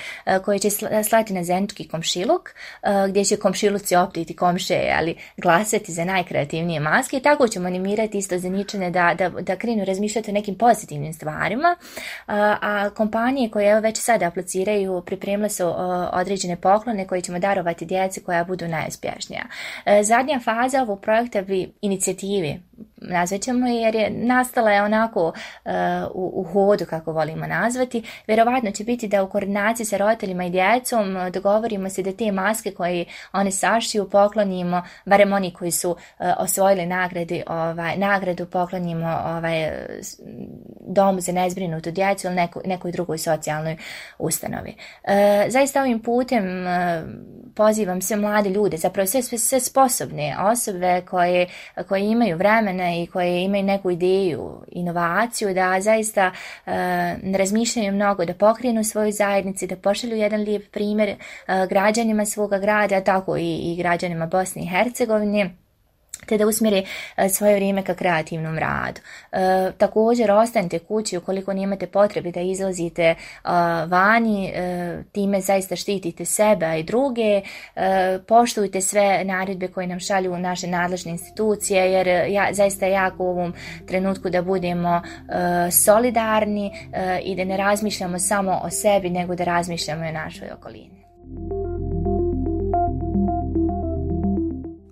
koje 0.45 0.59
će 0.59 0.69
slati 1.09 1.33
na 1.33 1.43
zenički 1.43 1.87
komšiluk, 1.87 2.49
gdje 3.09 3.25
će 3.25 3.37
komšiluci 3.37 3.95
optiti 3.95 4.35
komše, 4.35 4.91
ali 4.97 5.15
glasati 5.37 5.91
za 5.91 6.05
najkreativnije 6.05 6.79
maske 6.79 7.17
i 7.17 7.21
tako 7.21 7.47
ćemo 7.47 7.67
animirati 7.67 8.17
isto 8.17 8.37
zeničane 8.37 8.91
da, 8.91 9.13
da, 9.17 9.29
da 9.29 9.55
krenu 9.55 9.85
razmišljati 9.85 10.31
o 10.31 10.33
nekim 10.33 10.55
pozitivnim 10.55 11.13
stvarima, 11.13 11.75
a 12.27 12.89
kompanije 12.95 13.49
koje 13.49 13.81
već 13.81 13.97
sada 13.97 14.27
apliciraju 14.27 15.01
pripremile 15.05 15.49
su 15.73 16.09
određene 16.13 16.55
poklone 16.55 17.07
koje 17.07 17.21
ćemo 17.21 17.39
darovati 17.39 17.85
djeci 17.85 18.23
koja 18.23 18.43
budu 18.43 18.67
najuspješnija. 18.67 19.43
E, 19.85 20.03
zadnja 20.03 20.39
faza 20.39 20.81
ovog 20.81 21.01
projekta 21.01 21.41
bi 21.41 21.73
inicijativi 21.81 22.59
nazvaćemo 23.01 23.67
jer 23.67 23.95
je 23.95 24.09
nastala 24.09 24.71
je 24.71 24.83
onako 24.83 25.27
uh, 25.27 25.71
u, 26.13 26.31
u, 26.41 26.43
hodu 26.43 26.85
kako 26.85 27.11
volimo 27.11 27.47
nazvati. 27.47 28.03
Vjerovatno 28.27 28.71
će 28.71 28.83
biti 28.83 29.07
da 29.07 29.23
u 29.23 29.29
koordinaciji 29.29 29.85
sa 29.85 29.97
roditeljima 29.97 30.45
i 30.45 30.49
djecom 30.49 31.17
dogovorimo 31.33 31.89
se 31.89 32.03
da 32.03 32.11
te 32.11 32.31
maske 32.31 32.71
koje 32.71 33.05
one 33.33 33.51
sašiju 33.51 34.09
poklonimo, 34.09 34.83
barem 35.05 35.33
oni 35.33 35.53
koji 35.53 35.71
su 35.71 35.91
uh, 35.91 35.97
osvojili 36.37 36.85
nagradi, 36.85 37.43
ovaj, 37.47 37.97
nagradu 37.97 38.45
poklonimo 38.45 39.19
ovaj, 39.25 39.71
domu 40.87 41.21
za 41.21 41.31
nezbrinutu 41.31 41.91
djecu 41.91 42.27
ili 42.27 42.35
neko, 42.35 42.61
nekoj 42.65 42.91
drugoj 42.91 43.17
socijalnoj 43.17 43.77
ustanovi. 44.19 44.75
Uh, 45.03 45.11
zaista 45.51 45.81
ovim 45.81 45.99
putem 45.99 46.43
pozivam 47.57 48.01
sve 48.01 48.17
mlade 48.17 48.49
ljude, 48.49 48.77
zapravo 48.77 49.07
sve, 49.07 49.21
sve, 49.21 49.37
sve 49.37 49.59
sposobne 49.59 50.35
osobe 50.39 51.01
koje, 51.09 51.47
koje 51.87 52.11
imaju 52.11 52.37
vremena 52.37 52.86
i 52.95 53.07
koje 53.07 53.43
imaju 53.43 53.63
neku 53.63 53.91
ideju, 53.91 54.61
inovaciju, 54.71 55.53
da 55.53 55.81
zaista 55.81 56.31
uh, 56.31 56.73
ne 57.23 57.37
razmišljaju 57.37 57.93
mnogo, 57.93 58.25
da 58.25 58.33
pokrenu 58.33 58.83
svoju 58.83 59.11
zajednici, 59.11 59.67
da 59.67 59.75
pošalju 59.75 60.15
jedan 60.15 60.41
lijep 60.41 60.71
primjer 60.71 61.09
uh, 61.09 61.69
građanima 61.69 62.25
svoga 62.25 62.59
grada, 62.59 63.01
tako 63.01 63.37
i, 63.37 63.55
i 63.55 63.75
građanima 63.75 64.25
Bosne 64.25 64.61
i 64.61 64.67
Hercegovine 64.67 65.66
te 66.27 66.37
da 66.37 66.47
usmjere 66.47 66.83
e, 67.17 67.29
svoje 67.29 67.55
vrijeme 67.55 67.83
ka 67.83 67.93
kreativnom 67.93 68.57
radu. 68.57 69.01
E, 69.31 69.71
također 69.77 70.31
ostanite 70.31 70.79
kući 70.79 71.17
ukoliko 71.17 71.53
nemate 71.53 71.87
potrebe 71.87 72.31
da 72.31 72.41
izlazite 72.41 73.03
e, 73.03 73.15
vani, 73.87 74.51
e, 74.55 75.03
time 75.11 75.41
zaista 75.41 75.75
štitite 75.75 76.25
sebe 76.25 76.79
i 76.79 76.83
druge, 76.83 77.41
e, 77.75 78.19
poštujte 78.27 78.81
sve 78.81 79.23
naredbe 79.23 79.67
koje 79.67 79.87
nam 79.87 79.99
šalju 79.99 80.37
naše 80.37 80.67
nadležne 80.67 81.11
institucije 81.11 81.91
jer 81.91 82.07
ja, 82.07 82.49
zaista 82.51 82.85
jako 82.85 83.23
u 83.23 83.29
ovom 83.29 83.53
trenutku 83.87 84.29
da 84.29 84.41
budemo 84.41 85.01
solidarni 85.71 86.71
i 87.23 87.35
da 87.35 87.43
ne 87.43 87.57
razmišljamo 87.57 88.19
samo 88.19 88.61
o 88.63 88.69
sebi 88.69 89.09
nego 89.09 89.35
da 89.35 89.43
razmišljamo 89.43 90.05
i 90.05 90.09
o 90.09 90.11
našoj 90.11 90.47
okolini. 90.51 91.06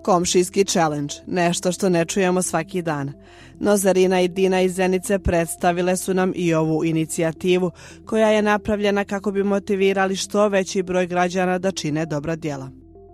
Komšijski 0.06 0.66
challenge, 0.66 1.14
nešto 1.28 1.72
što 1.72 1.90
ne 1.90 2.06
čujemo 2.06 2.42
svaki 2.42 2.82
dan. 2.82 3.14
No 3.60 3.78
Zarina 3.78 4.22
i 4.22 4.28
Dina 4.28 4.62
iz 4.62 4.76
Zenice 4.76 5.20
predstavile 5.20 5.98
su 5.98 6.14
nam 6.14 6.32
i 6.36 6.54
ovu 6.54 6.86
inicijativu 6.86 7.72
koja 8.06 8.30
je 8.30 8.42
napravljena 8.42 9.04
kako 9.04 9.32
bi 9.32 9.44
motivirali 9.44 10.16
što 10.16 10.48
veći 10.48 10.84
broj 10.84 11.08
građana 11.08 11.58
da 11.58 11.72
čine 11.72 12.06
dobra 12.06 12.36
djela. 12.36 12.70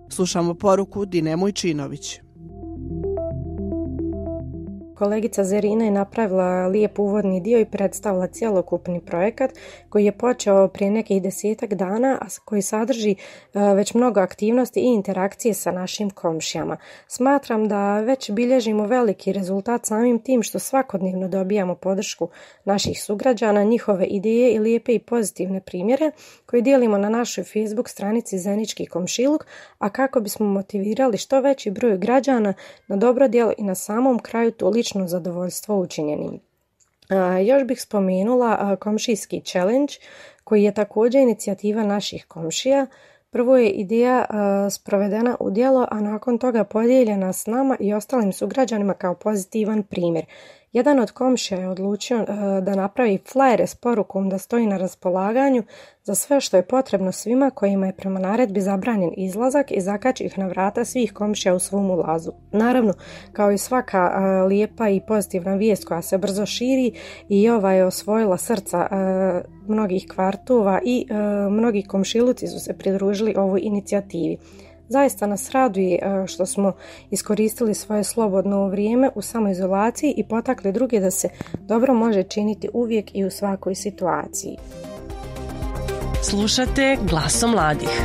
Slušamo 0.10 0.54
poruku 0.54 1.06
Dine 1.06 1.36
Mujčinović. 1.36 2.20
Kolegica 5.02 5.44
Zerina 5.44 5.86
je 5.86 5.92
napravila 5.92 6.68
lijep 6.68 7.00
uvodni 7.00 7.42
dio 7.42 7.60
i 7.60 7.66
predstavila 7.66 8.28
cjelokupni 8.28 9.02
projekat 9.06 9.52
koji 9.90 10.06
je 10.06 10.12
počeo 10.12 10.68
prije 10.68 10.92
nekih 10.92 11.22
desetak 11.22 11.74
dana, 11.74 12.18
a 12.22 12.26
koji 12.46 12.62
sadrži 12.62 13.12
e, 13.12 13.16
već 13.76 13.94
mnogo 13.94 14.20
aktivnosti 14.20 14.80
i 14.80 14.94
interakcije 14.94 15.54
sa 15.54 15.72
našim 15.72 16.10
komšijama. 16.10 16.78
Smatram 17.08 17.68
da 17.68 18.00
već 18.00 18.32
bilježimo 18.32 18.86
veliki 18.86 19.34
rezultat 19.34 19.86
samim 19.86 20.20
tim 20.20 20.44
što 20.44 20.60
svakodnevno 20.60 21.28
dobijamo 21.28 21.76
podršku 21.76 22.30
naših 22.66 23.04
sugrađana, 23.04 23.64
njihove 23.64 24.06
ideje 24.06 24.54
i 24.54 24.60
lijepe 24.60 24.94
i 24.94 25.00
pozitivne 25.00 25.62
primjere 25.62 26.12
koje 26.46 26.62
dijelimo 26.62 26.98
na 26.98 27.10
našoj 27.10 27.44
Facebook 27.44 27.90
stranici 27.90 28.40
Zenički 28.40 28.86
komšiluk, 28.86 29.46
a 29.78 29.90
kako 29.90 30.20
bismo 30.20 30.46
motivirali 30.46 31.18
što 31.18 31.42
veći 31.42 31.72
broj 31.72 31.98
građana 31.98 32.54
na 32.88 32.96
dobro 32.96 33.28
djelo 33.28 33.54
i 33.58 33.64
na 33.64 33.76
samom 33.76 34.20
kraju 34.20 34.52
tu 34.52 34.70
lično 34.70 34.91
zadovoljstvo 35.08 35.80
učinjenim. 35.80 36.40
Još 37.46 37.64
bih 37.64 37.82
spomenula 37.82 38.76
komšijski 38.76 39.42
challenge 39.46 39.94
koji 40.44 40.64
je 40.64 40.74
također 40.74 41.22
inicijativa 41.22 41.84
naših 41.84 42.26
komšija. 42.28 42.88
Prvo 43.30 43.58
je 43.58 43.70
ideja 43.70 44.26
sprovedena 44.72 45.38
u 45.40 45.52
djelo, 45.52 45.88
a 45.92 46.02
nakon 46.02 46.38
toga 46.38 46.64
podijeljena 46.64 47.34
s 47.34 47.46
nama 47.46 47.78
i 47.80 47.94
ostalim 47.94 48.34
sugrađanima 48.34 48.94
kao 48.94 49.16
pozitivan 49.16 49.84
primjer. 49.84 50.26
Jedan 50.74 51.00
od 51.00 51.12
komšija 51.12 51.60
je 51.60 51.70
odlučio 51.70 52.18
e, 52.18 52.26
da 52.62 52.76
napravi 52.76 53.20
flajere 53.32 53.68
s 53.68 53.76
porukom 53.76 54.30
da 54.30 54.38
stoji 54.38 54.68
na 54.68 54.78
raspolaganju 54.78 55.64
za 56.04 56.16
sve 56.16 56.42
što 56.42 56.58
je 56.58 56.68
potrebno 56.68 57.12
svima 57.12 57.50
kojima 57.50 57.86
je 57.86 57.96
prema 57.96 58.20
naredbi 58.20 58.62
zabranjen 58.62 59.12
izlazak 59.18 59.72
i 59.72 59.82
zakači 59.82 60.24
ih 60.24 60.38
na 60.38 60.48
vrata 60.48 60.86
svih 60.86 61.14
komšija 61.14 61.56
u 61.56 61.60
svom 61.60 61.90
ulazu. 61.90 62.32
Naravno, 62.52 62.94
kao 63.34 63.52
i 63.52 63.58
svaka 63.58 64.12
e, 64.14 64.44
lijepa 64.44 64.90
i 64.90 65.02
pozitivna 65.08 65.56
vijest 65.56 65.86
koja 65.86 66.02
se 66.02 66.18
brzo 66.18 66.46
širi 66.46 66.92
i 67.30 67.50
ova 67.50 67.72
je 67.72 67.86
osvojila 67.86 68.38
srca 68.38 68.88
e, 68.92 68.96
mnogih 69.68 70.06
kvartova 70.14 70.82
i 70.86 71.08
mnogi 71.50 71.84
komšiluci 71.84 72.48
su 72.48 72.60
se 72.60 72.78
pridružili 72.78 73.36
ovoj 73.38 73.60
inicijativi. 73.64 74.38
Zaista 74.92 75.28
nas 75.28 75.52
raduje 75.52 76.00
e, 76.02 76.28
što 76.28 76.46
smo 76.46 76.74
iskoristili 77.12 77.74
svoje 77.74 78.04
slobodno 78.04 78.68
vrijeme 78.68 79.10
u 79.16 79.22
samoizolaciji 79.22 80.14
i 80.18 80.24
potakli 80.24 80.72
druge 80.72 81.00
da 81.00 81.12
se 81.12 81.30
dobro 81.60 81.94
može 81.94 82.24
činiti 82.24 82.70
uvijek 82.74 83.16
i 83.16 83.26
u 83.26 83.32
svakoj 83.32 83.76
situaciji. 83.76 84.58
Slušate 86.24 86.98
glasom 87.10 87.52
mladih. 87.52 88.02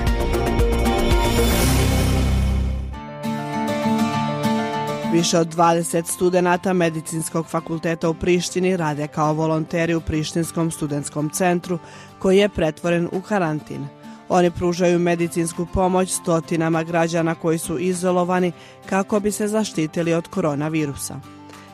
Više 5.13 5.39
od 5.39 5.55
20 5.55 6.05
studenata 6.05 6.73
Medicinskog 6.73 7.47
fakulteta 7.47 8.09
u 8.09 8.15
Prištini 8.15 8.77
rade 8.77 9.07
kao 9.07 9.35
volonteri 9.35 9.95
u 9.95 10.01
Prištinskom 10.01 10.71
studentskom 10.71 11.31
centru 11.31 11.79
koji 12.19 12.39
je 12.39 12.49
pretvoren 12.49 13.09
u 13.13 13.21
karantin. 13.21 14.06
Oni 14.29 14.51
pružaju 14.51 14.99
medicinsku 14.99 15.67
pomoć 15.75 16.11
stotinama 16.11 16.83
građana 16.83 17.35
koji 17.35 17.59
su 17.59 17.79
izolovani 17.79 18.53
kako 18.89 19.21
bi 19.21 19.33
se 19.33 19.49
zaštitili 19.49 20.15
od 20.15 20.29
koronavirusa. 20.29 21.21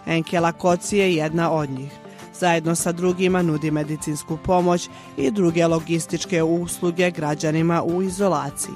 Enkela 0.07 0.53
Koci 0.53 0.97
je 0.97 1.15
jedna 1.15 1.51
od 1.53 1.71
njih. 1.71 1.93
Zajedno 2.35 2.75
sa 2.75 2.93
drugima 2.93 3.43
nudi 3.43 3.71
medicinsku 3.71 4.39
pomoć 4.45 4.89
i 5.17 5.31
druge 5.31 5.67
logističke 5.67 6.43
usluge 6.43 7.11
građanima 7.11 7.83
u 7.83 8.03
izolaciji. 8.03 8.75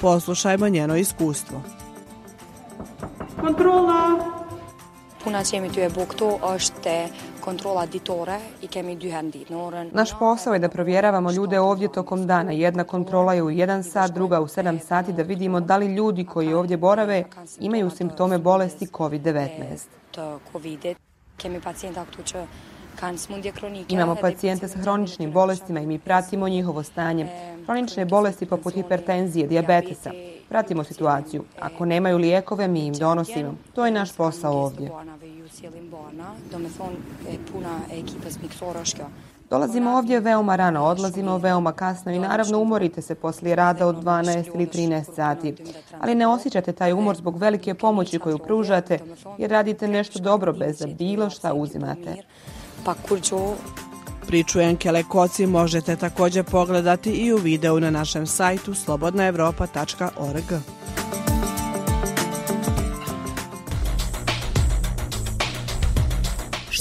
Poslušajmo 0.00 0.68
njeno 0.68 0.96
iskustvo. 0.96 1.62
Kontrola! 3.40 4.32
Punatsemi 5.24 5.70
työbuktu 5.70 6.38
është 6.42 7.08
kontrola 7.44 7.86
ditore 7.86 8.38
i 8.62 8.66
kemi 8.66 8.98
Naš 9.92 10.10
posao 10.18 10.52
je 10.52 10.58
da 10.58 10.68
provjeravamo 10.68 11.32
ljude 11.32 11.60
ovdje 11.60 11.92
tokom 11.92 12.26
dana. 12.26 12.52
Jedna 12.52 12.84
kontrola 12.84 13.34
je 13.34 13.42
u 13.42 13.50
jedan 13.50 13.84
sat, 13.84 14.10
druga 14.12 14.40
u 14.40 14.48
sedam 14.48 14.78
sati 14.78 15.12
da 15.12 15.22
vidimo 15.22 15.60
da 15.60 15.76
li 15.76 15.94
ljudi 15.94 16.24
koji 16.24 16.54
ovdje 16.54 16.76
borave 16.76 17.24
imaju 17.60 17.90
simptome 17.90 18.38
bolesti 18.38 18.86
COVID-19. 18.86 19.78
Imamo 23.88 24.14
pacijente 24.14 24.68
sa 24.68 24.78
hroničnim 24.78 25.32
bolestima 25.32 25.80
i 25.80 25.86
mi 25.86 25.98
pratimo 25.98 26.48
njihovo 26.48 26.82
stanje. 26.82 27.26
Hronične 27.64 28.04
bolesti 28.04 28.46
poput 28.46 28.74
hipertenzije, 28.74 29.46
dijabetesa. 29.46 30.10
Pratimo 30.48 30.84
situaciju. 30.84 31.44
Ako 31.60 31.84
nemaju 31.84 32.18
lijekove, 32.18 32.68
mi 32.68 32.86
im 32.86 32.94
donosimo. 32.94 33.54
To 33.74 33.86
je 33.86 33.92
naš 33.92 34.16
posao 34.16 34.52
ovdje. 34.52 34.90
Dolazimo 39.50 39.90
ovdje 39.90 40.20
veoma 40.20 40.56
rano, 40.56 40.84
odlazimo 40.84 41.38
veoma 41.38 41.72
kasno 41.72 42.12
i 42.12 42.18
naravno 42.18 42.58
umorite 42.58 43.02
se 43.02 43.14
poslije 43.14 43.56
rada 43.56 43.86
od 43.86 43.96
12 43.96 44.50
ili 44.54 44.66
13 44.66 45.14
sati. 45.14 45.54
Ali 46.00 46.14
ne 46.14 46.26
osjećate 46.26 46.72
taj 46.72 46.92
umor 46.92 47.16
zbog 47.16 47.38
velike 47.38 47.74
pomoći 47.74 48.18
koju 48.18 48.38
pružate 48.38 48.98
jer 49.38 49.50
radite 49.50 49.88
nešto 49.88 50.18
dobro 50.18 50.52
bez 50.52 50.78
da 50.78 50.86
bilo 50.86 51.30
šta 51.30 51.54
uzimate. 51.54 52.16
Pa 52.84 52.94
Priču 54.26 54.60
Enkele 54.60 55.02
Koci 55.02 55.46
možete 55.46 55.96
također 55.96 56.44
pogledati 56.44 57.10
i 57.10 57.32
u 57.32 57.36
videu 57.36 57.80
na 57.80 57.90
našem 57.90 58.26
sajtu 58.26 58.74
slobodnaevropa.org. 58.74 60.52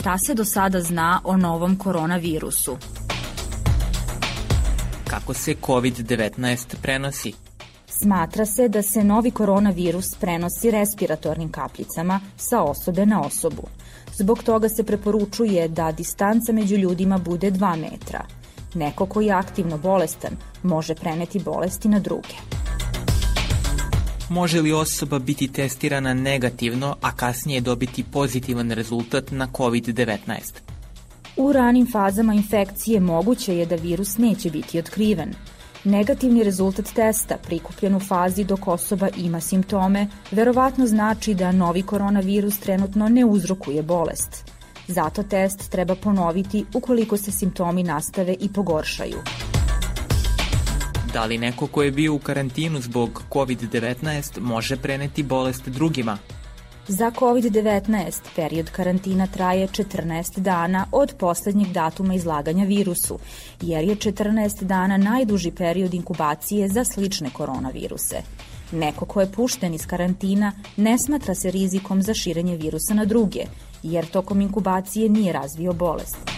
Šta 0.02 0.18
se 0.18 0.34
do 0.34 0.46
sada 0.46 0.82
zna 0.82 1.22
o 1.24 1.38
novom 1.38 1.76
koronavirusu? 1.76 2.78
Kako 5.08 5.34
se 5.34 5.56
COVID-19 5.62 6.76
prenosi? 6.82 7.34
Smatra 7.88 8.46
se 8.46 8.68
da 8.68 8.82
se 8.82 9.04
novi 9.04 9.32
koronavirus 9.32 10.06
prenosi 10.20 10.72
respiratornim 10.72 11.52
kapljicama 11.52 12.20
sa 12.38 12.62
osobe 12.62 13.06
na 13.06 13.22
osobu. 13.22 13.64
Zbog 14.14 14.44
toga 14.44 14.70
se 14.70 14.84
preporučuje 14.84 15.68
da 15.68 15.92
distanca 15.92 16.52
među 16.52 16.76
ljudima 16.76 17.18
bude 17.18 17.52
2 17.52 17.92
metra. 17.92 18.26
Neko 18.74 19.06
koji 19.06 19.26
je 19.26 19.34
aktivno 19.34 19.78
bolestan 19.78 20.38
može 20.64 20.96
preneti 20.96 21.40
bolesti 21.40 21.90
na 21.90 22.00
druge. 22.00 22.61
Može 24.32 24.62
li 24.62 24.72
osoba 24.72 25.20
biti 25.20 25.48
testirana 25.48 26.14
negativno, 26.14 26.96
a 27.02 27.16
kasnije 27.16 27.62
dobiti 27.62 28.04
pozitivan 28.04 28.72
rezultat 28.72 29.32
na 29.32 29.48
COVID-19? 29.48 30.40
U 31.38 31.52
ranim 31.54 31.92
fazama 31.92 32.34
infekcije 32.34 33.00
moguće 33.00 33.58
je 33.58 33.66
da 33.66 33.76
virus 33.76 34.18
neće 34.18 34.50
biti 34.50 34.80
otkriven, 34.80 35.34
Negativni 35.84 36.44
rezultat 36.44 36.86
testa 36.94 37.38
prikupljen 37.38 37.96
u 37.96 38.00
fazi 38.00 38.44
dok 38.44 38.68
osoba 38.68 39.08
ima 39.18 39.40
simptome 39.40 40.08
verovatno 40.32 40.88
znači 40.88 41.34
da 41.34 41.52
novi 41.52 41.82
koronavirus 41.82 42.60
trenutno 42.60 43.10
ne 43.10 43.26
uzrokuje 43.26 43.84
bolest. 43.84 44.52
Zato 44.88 45.24
test 45.24 45.70
treba 45.72 45.96
ponoviti 45.96 46.66
ukoliko 46.74 47.18
se 47.18 47.32
simptomi 47.32 47.84
nastave 47.84 48.36
i 48.40 48.54
pogoršaju. 48.54 49.18
Da 51.14 51.26
li 51.26 51.38
neko 51.38 51.68
ko 51.68 51.84
je 51.84 51.92
bio 51.92 52.14
u 52.14 52.20
karantinu 52.20 52.82
zbog 52.82 53.24
COVID-19 53.30 54.40
može 54.40 54.78
preneti 54.78 55.24
bolest 55.24 55.70
drugima? 55.70 56.18
Za 56.88 57.12
COVID-19 57.12 58.22
period 58.36 58.70
karantina 58.72 59.28
traje 59.28 59.68
14 59.68 60.40
dana 60.40 60.86
od 60.92 61.14
posljednjeg 61.20 61.72
datuma 61.72 62.14
izlaganja 62.14 62.66
virusu, 62.66 63.20
jer 63.62 63.84
je 63.84 63.96
14 63.96 64.64
dana 64.64 64.98
najduži 64.98 65.52
period 65.52 65.94
inkubacije 65.94 66.70
za 66.70 66.84
slične 66.84 67.30
koronaviruse. 67.34 68.22
Neko 68.72 69.06
ko 69.06 69.22
je 69.22 69.32
pušten 69.32 69.74
iz 69.74 69.86
karantina 69.88 70.52
ne 70.78 70.98
smatra 70.98 71.36
se 71.36 71.52
rizikom 71.52 72.02
za 72.02 72.14
širenje 72.14 72.56
virusa 72.56 72.94
na 72.94 73.06
druge, 73.06 73.44
jer 73.84 74.06
tokom 74.06 74.42
inkubacije 74.42 75.10
nije 75.10 75.34
razvio 75.34 75.74
bolest. 75.74 76.31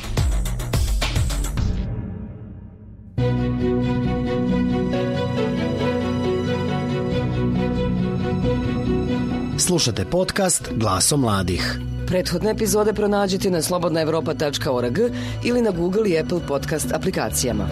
Slušate 9.65 10.05
podcast 10.05 10.69
Glaso 10.75 11.17
mladih. 11.17 11.79
Prethodne 12.07 12.51
epizode 12.51 12.93
pronađite 12.93 13.49
na 13.49 13.61
slobodnaevropa.org 13.61 14.99
ili 15.43 15.61
na 15.61 15.71
Google 15.71 16.09
i 16.09 16.19
Apple 16.19 16.39
podcast 16.47 16.93
aplikacijama. 16.93 17.67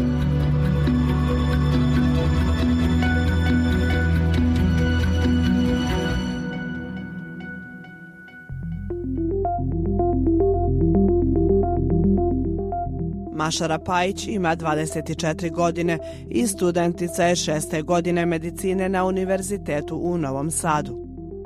Maša 13.33 13.67
Rapajić 13.67 14.27
ima 14.27 14.55
24 14.55 15.51
godine 15.51 15.99
i 16.29 16.47
studentica 16.47 17.23
je 17.23 17.35
šeste 17.35 17.81
godine 17.81 18.25
medicine 18.25 18.89
na 18.89 19.05
Univerzitetu 19.05 19.97
u 19.97 20.17
Novom 20.17 20.51
Sadu. 20.51 21.00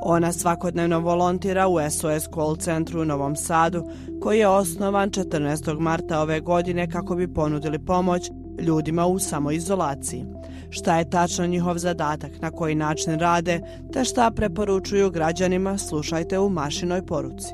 Ona 0.07 0.31
svakodnevno 0.31 0.99
volontira 0.99 1.67
u 1.67 1.77
SOS 1.89 2.29
Call 2.33 2.55
centru 2.55 3.01
u 3.01 3.05
Novom 3.05 3.35
Sadu, 3.35 3.83
koji 4.21 4.39
je 4.39 4.47
osnovan 4.47 5.09
14. 5.09 5.79
marta 5.79 6.21
ove 6.21 6.39
godine 6.39 6.91
kako 6.91 7.15
bi 7.15 7.33
ponudili 7.33 7.79
pomoć 7.79 8.31
ljudima 8.59 9.05
u 9.05 9.19
samoizolaciji. 9.19 10.25
Šta 10.69 10.97
je 10.97 11.09
tačno 11.09 11.45
njihov 11.45 11.77
zadatak, 11.77 12.31
na 12.41 12.51
koji 12.51 12.75
način 12.75 13.19
rade, 13.19 13.61
te 13.93 14.03
šta 14.03 14.31
preporučuju 14.31 15.09
građanima, 15.09 15.77
slušajte 15.77 16.39
u 16.39 16.49
Mašinoj 16.49 17.05
poruci. 17.05 17.53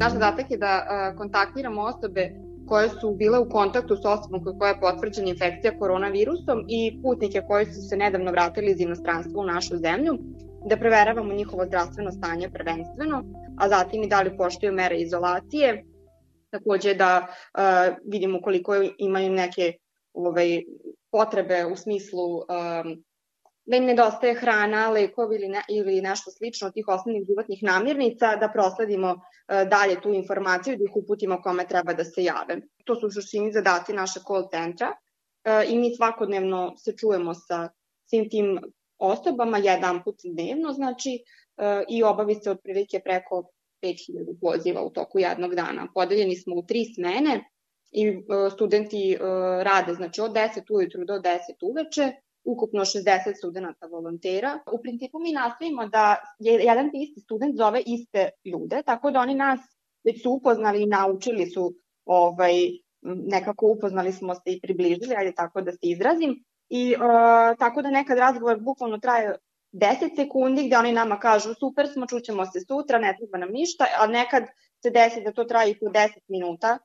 Naš 0.00 0.12
zadatak 0.12 0.50
je 0.50 0.58
da 0.58 0.84
kontaktiramo 1.16 1.82
osobe 1.82 2.43
koje 2.66 2.88
su 2.88 3.14
bile 3.14 3.38
u 3.38 3.48
kontaktu 3.48 3.96
s 3.96 4.04
osobom 4.04 4.58
koja 4.58 4.68
je 4.68 4.80
potvrđena 4.80 5.28
infekcija 5.28 5.78
koronavirusom 5.78 6.64
i 6.68 7.02
putnike 7.02 7.42
koji 7.48 7.66
su 7.66 7.88
se 7.88 7.96
nedavno 7.96 8.30
vratili 8.30 8.70
iz 8.70 8.80
inostranstva 8.80 9.42
u 9.42 9.46
našu 9.46 9.76
zemlju, 9.76 10.18
da 10.66 10.76
preveravamo 10.76 11.34
njihovo 11.34 11.66
zdravstveno 11.66 12.12
stanje 12.12 12.50
prvenstveno, 12.50 13.24
a 13.58 13.68
zatim 13.68 14.02
i 14.02 14.08
da 14.08 14.22
li 14.22 14.36
poštuju 14.36 14.72
mere 14.72 14.96
izolacije, 14.96 15.84
takođe 16.50 16.94
da 16.94 17.26
uh, 17.26 17.96
vidimo 18.12 18.40
koliko 18.40 18.74
imaju 18.98 19.30
neke 19.30 19.72
ovaj, 20.14 20.62
potrebe 21.10 21.64
u 21.72 21.76
smislu 21.76 22.34
um, 22.34 23.04
da 23.66 23.76
im 23.76 23.84
nedostaje 23.84 24.34
hrana, 24.34 24.90
lekovi 24.90 25.36
ili, 25.36 25.48
ne, 25.48 25.62
ili 25.68 26.00
nešto 26.00 26.30
slično 26.30 26.66
od 26.66 26.74
tih 26.74 26.88
osnovnih 26.88 27.24
životnih 27.26 27.62
namirnica, 27.62 28.36
da 28.36 28.48
prosledimo 28.48 29.10
e, 29.10 29.64
dalje 29.64 30.00
tu 30.00 30.12
informaciju, 30.14 30.76
da 30.76 30.84
ih 30.84 30.96
uputimo 30.96 31.42
kome 31.42 31.66
treba 31.68 31.92
da 31.92 32.04
se 32.04 32.24
jave. 32.24 32.60
To 32.84 32.96
su 32.96 33.06
u 33.06 33.10
suštini 33.10 33.52
zadaci 33.52 33.92
naše 33.92 34.20
call 34.26 34.48
centra 34.50 34.92
e, 35.44 35.64
i 35.68 35.78
mi 35.78 35.96
svakodnevno 35.96 36.74
se 36.76 36.92
čujemo 36.96 37.34
sa 37.34 37.68
svim 38.10 38.30
tim 38.30 38.58
osobama 38.98 39.58
jedan 39.58 40.02
put 40.04 40.20
dnevno, 40.24 40.72
znači, 40.72 41.18
e, 41.56 41.84
i 41.88 42.02
obavi 42.02 42.34
se 42.34 42.50
otprilike 42.50 43.00
preko 43.04 43.50
5000 43.82 44.38
poziva 44.40 44.82
u 44.82 44.90
toku 44.90 45.18
jednog 45.18 45.54
dana. 45.54 45.88
Podeljeni 45.94 46.36
smo 46.36 46.54
u 46.56 46.62
tri 46.66 46.84
smene 46.94 47.50
i 47.92 48.22
studenti 48.52 49.16
rade 49.62 49.94
znači 49.94 50.20
od 50.20 50.32
10 50.32 50.62
ujutru 50.70 51.04
do 51.04 51.14
10 51.14 51.38
uveče 51.62 52.12
ukupno 52.44 52.80
60 52.80 53.36
studenta 53.38 53.86
volontera. 53.86 54.58
U 54.72 54.78
principu 54.82 55.18
mi 55.18 55.32
nastavimo 55.32 55.88
da 55.88 56.16
jedan 56.38 56.90
isti 56.94 57.20
student 57.20 57.56
zove 57.56 57.82
iste 57.86 58.30
ljude, 58.44 58.82
tako 58.82 59.10
da 59.10 59.20
oni 59.20 59.34
nas 59.34 59.60
već 60.04 60.22
su 60.22 60.30
upoznali 60.30 60.82
i 60.82 60.86
naučili 60.86 61.46
su 61.46 61.74
ovaj, 62.04 62.52
nekako 63.02 63.66
upoznali 63.66 64.12
smo 64.12 64.34
se 64.34 64.42
i 64.46 64.60
približili, 64.60 65.14
ajde 65.16 65.32
tako 65.32 65.60
da 65.60 65.72
se 65.72 65.78
izrazim. 65.82 66.44
I 66.68 66.94
uh, 66.94 67.58
tako 67.58 67.82
da 67.82 67.90
nekad 67.90 68.18
razgovor 68.18 68.60
bukvalno 68.60 68.98
traje 68.98 69.36
10 69.72 70.16
sekundi 70.16 70.66
gde 70.66 70.76
oni 70.76 70.92
nama 70.92 71.18
kažu 71.18 71.54
super 71.54 71.88
smo, 71.92 72.06
čućemo 72.06 72.46
se 72.46 72.60
sutra, 72.60 72.98
ne 72.98 73.16
treba 73.18 73.38
nam 73.38 73.52
ništa, 73.52 73.86
a 73.98 74.06
nekad 74.06 74.44
se 74.82 74.90
desi 74.90 75.20
da 75.20 75.32
to 75.32 75.44
traje 75.44 75.70
i 75.70 75.78
po 75.78 75.86
10 75.86 76.08
minuta 76.28 76.78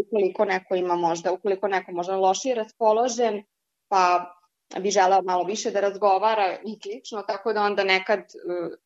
ukoliko 0.00 0.44
neko 0.44 0.74
ima 0.74 0.96
možda, 0.96 1.32
ukoliko 1.32 1.68
neko 1.68 1.92
možda 1.92 2.16
lošije 2.16 2.54
raspoložen, 2.54 3.42
pa 3.88 4.34
bi 4.78 4.90
želeo 4.90 5.22
malo 5.22 5.44
više 5.44 5.70
da 5.70 5.80
razgovara 5.80 6.58
i 6.64 6.78
slično, 6.82 7.22
tako 7.22 7.52
da 7.52 7.62
onda 7.62 7.84
nekad 7.84 8.18
e, 8.18 8.24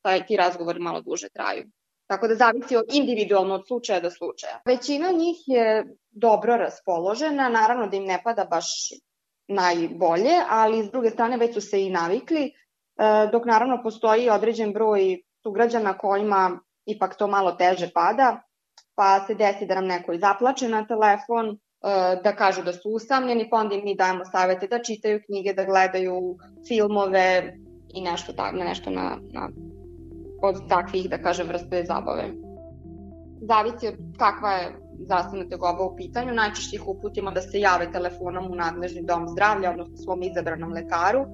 taj, 0.02 0.26
ti 0.26 0.36
razgovori 0.36 0.80
malo 0.80 1.00
duže 1.00 1.28
traju. 1.28 1.64
Tako 2.06 2.28
da 2.28 2.34
zavisi 2.34 2.76
od, 2.76 2.84
individualno 2.92 3.54
od 3.54 3.66
slučaja 3.66 4.00
do 4.00 4.10
slučaja. 4.10 4.60
Većina 4.66 5.10
njih 5.10 5.36
je 5.46 5.84
dobro 6.10 6.56
raspoložena, 6.56 7.48
naravno 7.48 7.86
da 7.86 7.96
im 7.96 8.04
ne 8.04 8.20
pada 8.24 8.44
baš 8.44 8.66
najbolje, 9.48 10.34
ali 10.48 10.84
s 10.84 10.90
druge 10.90 11.10
strane 11.10 11.36
već 11.36 11.54
su 11.54 11.60
se 11.60 11.82
i 11.82 11.90
navikli, 11.90 12.44
e, 12.44 12.52
dok 13.32 13.44
naravno 13.44 13.82
postoji 13.82 14.30
određen 14.30 14.72
broj 14.72 15.22
sugrađana 15.42 15.98
kojima 15.98 16.60
ipak 16.86 17.16
to 17.16 17.26
malo 17.26 17.52
teže 17.52 17.90
pada, 17.94 18.42
pa 18.94 19.24
se 19.26 19.34
desi 19.34 19.66
da 19.66 19.74
nam 19.74 19.86
neko 19.86 20.12
i 20.12 20.18
zaplače 20.18 20.68
na 20.68 20.86
telefon, 20.86 21.58
da 22.22 22.32
kažu 22.36 22.62
da 22.62 22.72
su 22.72 22.90
usamljeni, 22.90 23.48
pa 23.50 23.56
onda 23.56 23.74
im 23.74 23.84
mi 23.84 23.96
dajemo 23.96 24.24
savete 24.24 24.66
da 24.66 24.82
čitaju 24.82 25.20
knjige, 25.26 25.52
da 25.54 25.64
gledaju 25.64 26.38
filmove 26.68 27.56
i 27.94 28.02
nešto, 28.02 28.32
tako, 28.32 28.56
nešto 28.56 28.90
na, 28.90 29.18
na, 29.32 29.48
od 30.42 30.68
takvih, 30.68 31.10
da 31.10 31.18
kažem, 31.18 31.48
vrste 31.48 31.84
zabave. 31.84 32.24
Zavisi 33.40 33.88
od 33.88 33.94
kakva 34.18 34.52
je 34.52 34.72
zdravstvena 35.04 35.48
tegoba 35.48 35.84
u 35.84 35.96
pitanju, 35.96 36.34
najčešće 36.34 36.76
ih 36.76 36.88
uputimo 36.88 37.30
da 37.30 37.42
se 37.42 37.60
jave 37.60 37.92
telefonom 37.92 38.52
u 38.52 38.54
nadležni 38.54 39.02
dom 39.02 39.28
zdravlja, 39.28 39.70
odnosno 39.70 39.96
svom 39.96 40.22
izabranom 40.22 40.72
lekaru, 40.72 41.26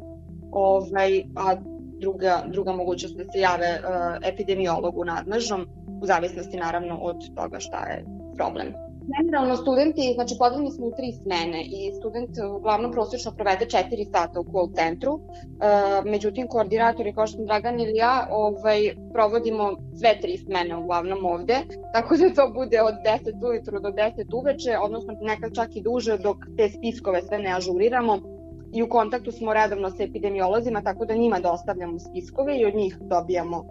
ovaj, 0.53 1.23
a 1.37 1.57
druga, 2.01 2.43
druga 2.47 2.73
mogućnost 2.73 3.17
da 3.17 3.25
se 3.25 3.41
jave 3.41 3.81
uh, 3.81 4.29
epidemiologu 4.33 5.05
nadležnom, 5.05 5.67
u 6.03 6.07
zavisnosti 6.07 6.57
naravno 6.57 6.97
od 6.97 7.35
toga 7.37 7.59
šta 7.61 7.87
je 7.87 8.05
problem. 8.37 8.90
Generalno 9.07 9.57
studenti, 9.57 10.13
znači 10.15 10.35
podeljeni 10.39 10.71
smo 10.71 10.87
u 10.87 10.93
tri 10.97 11.13
smene 11.13 11.63
i 11.65 11.93
student 11.99 12.31
uglavnom 12.57 12.93
prosečno 12.93 13.33
provede 13.33 13.67
4 13.67 14.11
sata 14.13 14.41
u 14.41 14.45
call 14.53 14.69
centru, 14.75 15.21
e, 15.21 16.11
međutim 16.11 16.49
koordinatori 16.49 17.13
kao 17.13 17.27
što 17.27 17.37
sam 17.37 17.47
Dragan 17.47 17.81
ili 17.81 17.97
ja 17.97 18.29
ovaj, 18.31 18.95
provodimo 19.13 19.77
sve 19.99 20.21
tri 20.21 20.37
smene 20.39 20.77
uglavnom 20.77 21.25
ovde, 21.25 21.57
tako 21.95 22.17
da 22.17 22.35
to 22.35 22.53
bude 22.55 22.83
od 22.83 22.95
10 23.25 23.51
ujutru 23.51 23.81
do 23.81 23.89
10 23.89 24.35
uveče, 24.35 24.79
odnosno 24.83 25.15
nekad 25.21 25.55
čak 25.55 25.77
i 25.77 25.83
duže 25.83 26.19
dok 26.19 26.37
te 26.57 26.69
spiskove 26.69 27.23
sve 27.23 27.39
ne 27.39 27.53
ažuriramo. 27.57 28.19
I 28.73 28.83
u 28.83 28.89
kontaktu 28.89 29.33
smo 29.33 29.55
redovno 29.55 29.91
sa 29.91 30.03
epidemiolozima, 30.03 30.83
tako 30.83 31.05
da 31.05 31.15
njima 31.15 31.41
dostavljamo 31.41 31.99
spiskove 31.99 32.59
i 32.59 32.65
od 32.65 32.75
njih 32.75 32.99
dobijamo 33.01 33.65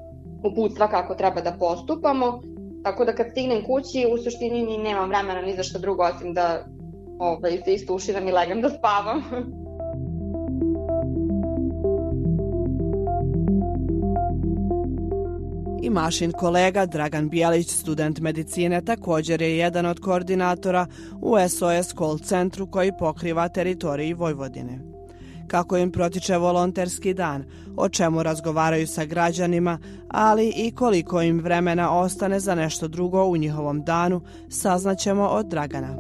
uputstva 0.44 0.88
kako 0.88 1.16
treba 1.16 1.42
da 1.42 1.56
postupamo. 1.60 2.42
Tako 2.84 3.06
da 3.06 3.16
kad 3.16 3.28
stignem 3.32 3.64
kući, 3.66 4.08
u 4.14 4.18
suštini 4.18 4.64
ni 4.64 4.78
nemam 4.78 5.10
vremena 5.10 5.42
ni 5.42 5.56
za 5.56 5.64
što 5.64 5.80
drugo, 5.80 6.04
osim 6.04 6.34
da 6.34 6.66
ovaj, 7.20 7.62
se 7.66 7.74
istuširam 7.74 8.28
i 8.28 8.32
legam 8.32 8.62
da 8.62 8.70
spavam. 8.70 9.24
I 15.82 15.90
Mašin 15.90 16.32
kolega 16.32 16.86
Dragan 16.86 17.30
Bijelić, 17.30 17.70
student 17.70 18.20
medicine, 18.20 18.82
također 18.82 19.42
je 19.42 19.58
jedan 19.58 19.86
od 19.86 20.00
koordinatora 20.00 20.88
u 21.22 21.36
SOS 21.50 21.94
call 21.98 22.18
centru 22.18 22.68
koji 22.68 22.92
pokriva 23.00 23.50
teritoriji 23.50 24.14
Vojvodine 24.14 24.89
kako 25.50 25.78
im 25.78 25.92
protiče 25.92 26.38
volonterski 26.38 27.14
dan, 27.14 27.44
o 27.78 27.90
čemu 27.90 28.24
razgovaraju 28.24 28.88
sa 28.88 29.06
građanima, 29.06 29.80
ali 30.08 30.54
i 30.56 30.76
koliko 30.76 31.22
im 31.22 31.40
vremena 31.40 32.00
ostane 32.00 32.40
za 32.40 32.56
nešto 32.56 32.88
drugo 32.88 33.26
u 33.26 33.38
njihovom 33.38 33.84
danu, 33.84 34.22
saznaćemo 34.50 35.28
od 35.28 35.46
Dragana. 35.46 35.96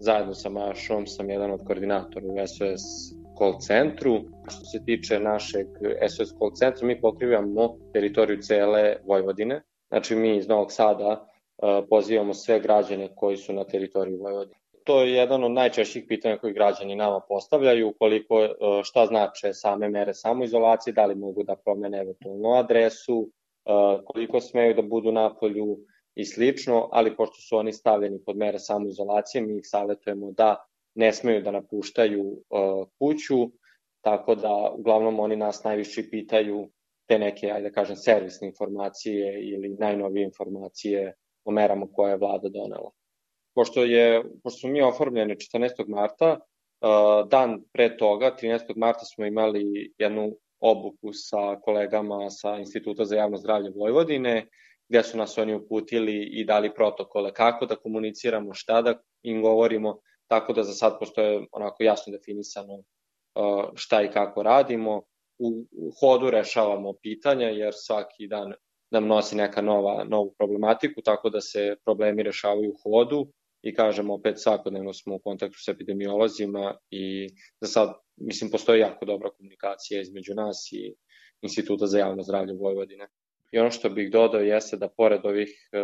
Zajedno 0.00 0.34
sa 0.34 0.50
Mašom 0.50 1.06
sam 1.06 1.30
jedan 1.30 1.50
od 1.50 1.60
koordinatora 1.66 2.26
u 2.26 2.46
SOS 2.46 2.82
call 3.38 3.58
centru. 3.60 4.20
Što 4.48 4.64
se 4.64 4.84
tiče 4.84 5.20
našeg 5.20 5.66
SOS 6.08 6.28
call 6.38 6.50
centra, 6.54 6.86
mi 6.86 7.00
pokrivamo 7.00 7.76
teritoriju 7.92 8.42
cele 8.42 8.96
Vojvodine. 9.06 9.62
Znači 9.88 10.16
mi 10.16 10.36
iz 10.36 10.48
Novog 10.48 10.72
Sada 10.72 11.28
pozivamo 11.90 12.34
sve 12.34 12.60
građane 12.60 13.08
koji 13.14 13.36
su 13.36 13.52
na 13.52 13.64
teritoriji 13.64 14.16
Vojvodine 14.16 14.65
to 14.86 15.02
je 15.02 15.12
jedan 15.12 15.44
od 15.44 15.50
najčešćih 15.52 16.04
pitanja 16.08 16.38
koji 16.38 16.52
građani 16.52 16.96
nama 16.96 17.20
postavljaju, 17.28 17.94
koliko 17.98 18.42
e, 18.44 18.50
šta 18.84 19.06
znače 19.06 19.52
same 19.52 19.88
mere 19.88 20.14
samoizolacije, 20.14 20.94
da 20.94 21.06
li 21.06 21.14
mogu 21.14 21.42
da 21.42 21.56
promene 21.56 22.00
eventualno 22.00 22.52
adresu, 22.52 23.28
e, 23.64 23.70
koliko 24.04 24.40
smeju 24.40 24.74
da 24.74 24.82
budu 24.82 25.12
na 25.12 25.34
polju, 25.34 25.76
i 26.16 26.24
slično, 26.24 26.88
ali 26.92 27.16
pošto 27.16 27.36
su 27.40 27.56
oni 27.56 27.72
stavljeni 27.72 28.24
pod 28.24 28.36
mere 28.36 28.58
samoizolacije, 28.58 29.42
mi 29.42 29.58
ih 29.58 29.62
savjetujemo 29.64 30.32
da 30.32 30.66
ne 30.94 31.12
smeju 31.12 31.42
da 31.42 31.50
napuštaju 31.50 32.22
uh, 32.22 32.88
kuću, 32.98 33.50
tako 34.00 34.34
da 34.34 34.70
uglavnom 34.72 35.20
oni 35.20 35.36
nas 35.36 35.64
najviše 35.64 36.10
pitaju 36.10 36.68
te 37.08 37.18
neke, 37.18 37.50
ajde 37.50 37.72
kažem, 37.72 37.96
servisne 37.96 38.48
informacije 38.48 39.40
ili 39.42 39.76
najnovije 39.78 40.24
informacije 40.24 41.14
o 41.44 41.50
merama 41.50 41.86
koje 41.92 42.10
je 42.10 42.16
vlada 42.16 42.48
donela. 42.48 42.90
Pošto, 43.56 43.84
je, 43.84 44.22
pošto 44.42 44.58
smo 44.58 44.70
mi 44.70 44.82
oformljeni 44.82 45.34
14. 45.34 45.88
marta, 45.88 46.38
dan 47.30 47.62
pre 47.72 47.96
toga, 47.96 48.36
13. 48.42 48.76
marta 48.76 49.04
smo 49.04 49.26
imali 49.26 49.94
jednu 49.98 50.32
obuku 50.60 51.12
sa 51.12 51.56
kolegama 51.64 52.30
sa 52.30 52.56
Instituta 52.58 53.04
za 53.04 53.16
javno 53.16 53.36
zdravlje 53.36 53.70
Vojvodine, 53.76 54.46
gde 54.88 55.02
su 55.02 55.18
nas 55.18 55.38
oni 55.38 55.54
uputili 55.54 56.22
i 56.32 56.44
dali 56.44 56.74
protokole 56.74 57.32
kako 57.32 57.66
da 57.66 57.76
komuniciramo, 57.76 58.54
šta 58.54 58.82
da 58.82 58.94
im 59.22 59.42
govorimo, 59.42 59.98
tako 60.28 60.52
da 60.52 60.62
za 60.62 60.72
sad 60.72 60.98
postoje 60.98 61.46
onako 61.52 61.82
jasno 61.82 62.12
definisano 62.12 62.82
šta 63.74 64.02
i 64.02 64.10
kako 64.12 64.42
radimo. 64.42 65.02
U, 65.38 65.64
hodu 66.00 66.30
rešavamo 66.30 66.92
pitanja 67.02 67.48
jer 67.48 67.72
svaki 67.76 68.26
dan 68.26 68.52
nam 68.90 69.06
nosi 69.06 69.36
neka 69.36 69.62
nova, 69.62 70.04
novu 70.04 70.34
problematiku, 70.38 71.02
tako 71.02 71.30
da 71.30 71.40
se 71.40 71.76
problemi 71.84 72.22
rešavaju 72.22 72.70
u 72.70 72.76
hodu 72.82 73.26
i 73.68 73.74
kažemo 73.74 74.14
opet 74.14 74.34
svakodnevno 74.38 74.92
smo 74.92 75.14
u 75.14 75.18
kontaktu 75.18 75.58
s 75.58 75.68
epidemiolozima 75.68 76.74
i 76.90 77.28
za 77.60 77.68
sad 77.68 77.94
mislim 78.16 78.50
postoji 78.50 78.80
jako 78.80 79.04
dobra 79.04 79.30
komunikacija 79.30 80.00
između 80.00 80.34
nas 80.34 80.68
i 80.72 80.94
Instituta 81.42 81.86
za 81.86 81.98
javno 81.98 82.22
zdravlje 82.22 82.54
Vojvodine. 82.54 83.08
I 83.52 83.58
ono 83.58 83.70
što 83.70 83.90
bih 83.90 84.10
dodao 84.10 84.40
jeste 84.40 84.76
da 84.76 84.88
pored 84.88 85.20
ovih 85.24 85.48
e, 85.72 85.78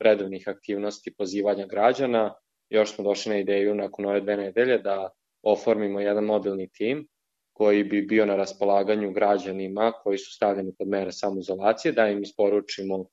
redovnih 0.00 0.48
aktivnosti 0.48 1.14
pozivanja 1.18 1.66
građana, 1.66 2.34
još 2.70 2.94
smo 2.94 3.04
došli 3.04 3.30
na 3.30 3.38
ideju 3.38 3.74
nakon 3.74 4.06
ove 4.06 4.20
dve 4.20 4.36
nedelje 4.36 4.78
da 4.78 5.10
oformimo 5.42 6.00
jedan 6.00 6.24
mobilni 6.24 6.68
tim 6.68 7.06
koji 7.52 7.84
bi 7.84 8.02
bio 8.02 8.26
na 8.26 8.36
raspolaganju 8.36 9.12
građanima 9.12 9.92
koji 10.02 10.18
su 10.18 10.34
stavljeni 10.34 10.74
pod 10.78 10.88
mere 10.88 11.12
samoizolacije, 11.12 11.92
da 11.92 12.08
im 12.08 12.22
isporučimo 12.22 13.04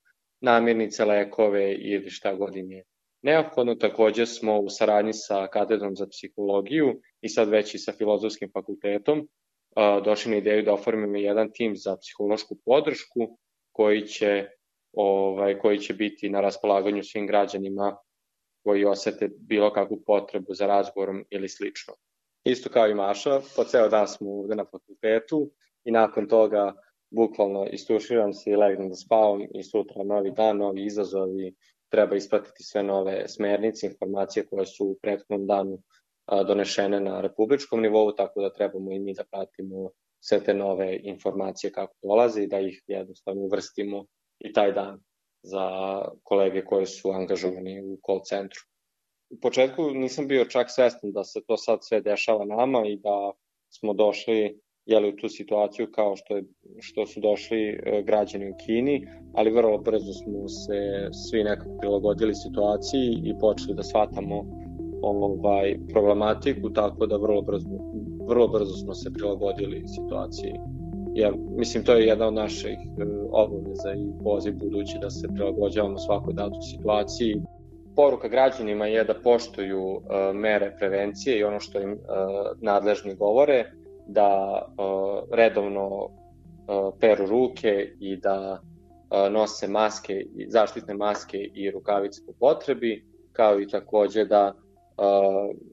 namirnice, 0.42 1.06
lekove 1.06 1.74
ili 1.74 2.10
šta 2.10 2.34
god 2.34 2.56
im 2.56 2.72
je 2.72 2.84
neophodno. 3.24 3.76
Takođe 3.76 4.26
smo 4.26 4.60
u 4.60 4.70
saradnji 4.70 5.14
sa 5.14 5.48
katedrom 5.48 5.96
za 5.96 6.08
psihologiju 6.08 7.02
i 7.22 7.30
sad 7.30 7.50
već 7.50 7.76
i 7.76 7.78
sa 7.78 7.92
filozofskim 7.92 8.50
fakultetom 8.54 9.28
došli 10.06 10.32
na 10.32 10.38
ideju 10.38 10.64
da 10.64 10.74
oformimo 10.74 11.18
jedan 11.18 11.52
tim 11.54 11.76
za 11.76 11.98
psihološku 11.98 12.56
podršku 12.66 13.38
koji 13.72 14.02
će, 14.08 14.48
ovaj, 14.94 15.60
koji 15.60 15.80
će 15.80 15.94
biti 15.94 16.30
na 16.30 16.42
raspolaganju 16.42 17.04
svim 17.04 17.28
građanima 17.28 17.98
koji 18.64 18.86
osete 18.86 19.30
bilo 19.40 19.74
kakvu 19.74 20.04
potrebu 20.06 20.54
za 20.54 20.68
razgovorom 20.68 21.26
ili 21.30 21.50
slično. 21.50 21.94
Isto 22.44 22.70
kao 22.70 22.88
i 22.88 22.94
Maša, 22.94 23.42
po 23.56 23.64
ceo 23.64 23.90
dan 23.90 24.08
smo 24.08 24.32
ovde 24.32 24.56
na 24.56 24.66
fakultetu 24.66 25.52
i 25.84 25.92
nakon 25.92 26.28
toga 26.28 26.74
bukvalno 27.12 27.66
istuširam 27.72 28.34
se 28.34 28.52
i 28.52 28.56
legnem 28.56 28.90
da 28.90 28.96
spavam 28.96 29.42
i 29.42 29.64
sutra 29.64 30.04
novi 30.04 30.32
dan, 30.32 30.58
novi 30.58 30.86
izazovi, 30.86 31.56
treba 31.94 32.16
ispratiti 32.16 32.64
sve 32.64 32.84
nove 32.84 33.28
smernice, 33.28 33.88
informacije 33.88 34.46
koje 34.46 34.66
su 34.66 34.86
u 34.86 34.98
prethodnom 35.02 35.48
danu 35.48 35.78
donešene 36.48 37.00
na 37.00 37.22
republičkom 37.22 37.82
nivou, 37.82 38.12
tako 38.16 38.42
da 38.42 38.54
trebamo 38.54 38.92
i 38.92 39.00
mi 39.00 39.14
da 39.14 39.24
pratimo 39.32 39.90
sve 40.20 40.40
te 40.44 40.54
nove 40.54 41.00
informacije 41.04 41.72
kako 41.72 41.94
dolaze 42.04 42.44
i 42.44 42.48
da 42.48 42.60
ih 42.60 42.82
jednostavno 42.88 43.42
uvrstimo 43.42 44.06
i 44.40 44.54
taj 44.54 44.72
dan 44.72 45.00
za 45.44 45.66
kolege 46.24 46.66
koje 46.66 46.86
su 46.86 47.12
angažovani 47.12 47.82
u 47.82 48.00
call 48.06 48.22
centru. 48.26 48.62
U 49.30 49.40
početku 49.42 49.92
nisam 49.92 50.28
bio 50.28 50.46
čak 50.46 50.72
svestan 50.72 51.12
da 51.12 51.24
se 51.24 51.42
to 51.48 51.58
sad 51.58 51.80
sve 51.82 52.02
dešava 52.02 52.46
nama 52.46 52.84
i 52.88 52.98
da 52.98 53.32
smo 53.70 53.94
došli 53.94 54.60
jeli, 54.86 55.10
u 55.10 55.16
tu 55.16 55.30
situaciju 55.30 55.88
kao 55.92 56.16
što, 56.16 56.36
je, 56.36 56.44
što 56.80 57.06
su 57.06 57.20
došli 57.20 57.70
e, 57.70 58.04
građani 58.04 58.50
u 58.50 58.56
Kini, 58.66 59.08
ali 59.34 59.52
vrlo 59.52 59.78
brzo 59.78 60.14
smo 60.14 60.48
se 60.48 61.10
svi 61.12 61.44
nekako 61.44 61.78
prilagodili 61.80 62.36
situaciji 62.36 63.22
i 63.24 63.40
počeli 63.40 63.76
da 63.76 63.84
shvatamo 63.84 64.46
ovaj, 65.02 65.76
problematiku, 65.90 66.70
tako 66.70 67.06
da 67.06 67.18
vrlo 67.18 67.42
brzo, 67.42 67.70
vrlo 68.28 68.48
brzo 68.48 68.74
smo 68.74 68.94
se 68.94 69.14
prilagodili 69.14 69.84
situaciji. 69.88 70.54
Ja, 71.16 71.32
mislim, 71.58 71.84
to 71.84 71.94
je 71.94 72.06
jedna 72.06 72.28
od 72.28 72.34
naših 72.34 72.78
e, 72.78 73.04
obaveza 73.32 73.94
i 73.94 74.24
poziv 74.24 74.54
budući 74.54 74.98
da 75.02 75.10
se 75.10 75.28
prilagođavamo 75.36 75.98
svakoj 75.98 76.34
datoj 76.34 76.62
situaciji. 76.62 77.42
Poruka 77.96 78.28
građanima 78.28 78.86
je 78.86 79.04
da 79.04 79.14
poštuju 79.14 79.82
uh, 79.82 80.02
mere 80.34 80.76
prevencije 80.80 81.40
i 81.40 81.44
ono 81.44 81.60
što 81.60 81.82
im 81.82 81.92
uh, 81.92 81.98
nadležni 82.62 83.16
govore, 83.16 83.72
da 84.08 84.62
uh, 84.78 85.36
redovno 85.38 85.88
uh, 85.88 86.94
peru 87.00 87.26
ruke 87.26 87.94
i 88.00 88.18
da 88.18 88.60
uh, 88.60 89.32
nose 89.32 89.68
maske, 89.68 90.26
zaštitne 90.48 90.94
maske 90.94 91.38
i 91.38 91.72
rukavice 91.72 92.22
po 92.26 92.34
potrebi, 92.40 93.06
kao 93.32 93.60
i 93.62 93.68
takođe 93.68 94.26
da, 94.26 94.54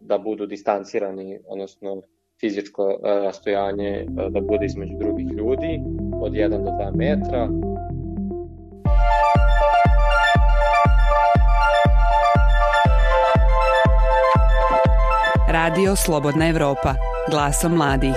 da 0.01 0.19
budu 0.19 0.47
distancirani, 0.47 1.39
odnosno 1.47 2.03
fizičko 2.41 2.99
rastojanje 3.03 4.07
da 4.31 4.41
bude 4.41 4.67
između 4.67 4.97
drugih 4.99 5.27
ljudi 5.27 5.81
od 6.23 6.33
1 6.33 6.49
do 6.49 6.71
2 6.71 6.97
metra. 6.97 7.49
Radio 15.49 15.97
Slobodna 15.97 16.49
Evropa 16.49 17.10
glasom 17.29 17.73
mladih. 17.73 18.17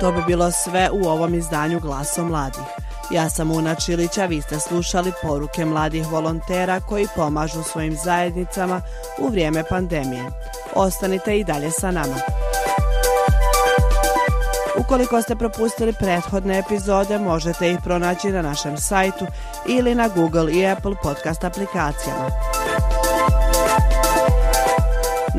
To 0.00 0.12
bi 0.12 0.22
bilo 0.26 0.50
sve 0.50 0.90
u 0.92 1.08
ovom 1.08 1.34
izdanju 1.34 1.80
Glasom 1.80 2.28
mladih. 2.28 2.62
Ja 3.10 3.30
sam 3.30 3.50
Una 3.50 3.74
Čilića, 3.74 4.24
vi 4.24 4.42
ste 4.42 4.60
slušali 4.60 5.12
poruke 5.22 5.64
mladih 5.64 6.06
volontera 6.06 6.80
koji 6.80 7.06
pomažu 7.16 7.62
svojim 7.62 7.96
zajednicama 8.04 8.80
u 9.18 9.28
vrijeme 9.28 9.64
pandemije. 9.68 10.24
Ostanite 10.74 11.38
i 11.38 11.44
dalje 11.44 11.70
sa 11.70 11.90
nama. 11.90 12.16
Ukoliko 14.78 15.22
ste 15.22 15.36
propustili 15.36 15.92
prethodne 15.92 16.58
epizode, 16.58 17.18
možete 17.18 17.70
ih 17.70 17.78
pronaći 17.84 18.28
na 18.28 18.42
našem 18.42 18.78
sajtu 18.78 19.26
ili 19.68 19.94
na 19.94 20.08
Google 20.08 20.52
i 20.52 20.66
Apple 20.66 20.94
podcast 21.02 21.44
aplikacijama. 21.44 22.30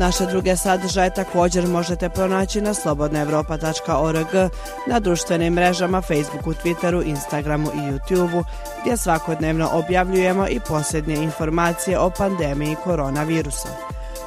Naše 0.02 0.26
druge 0.26 0.56
sadržaje 0.56 1.10
također 1.10 1.66
možete 1.66 2.08
pronaći 2.08 2.60
na 2.60 2.74
slobodnaevropa.org, 2.74 4.50
na 4.86 5.00
društvenim 5.00 5.52
mrežama 5.52 6.02
Facebooku, 6.02 6.52
Twitteru, 6.52 7.06
Instagramu 7.06 7.70
i 7.74 7.78
YouTubeu, 7.78 8.44
gdje 8.80 8.96
svakodnevno 8.96 9.68
objavljujemo 9.72 10.46
i 10.48 10.60
posljednje 10.60 11.14
informacije 11.14 11.98
o 11.98 12.10
pandemiji 12.10 12.76
koronavirusa. 12.84 13.68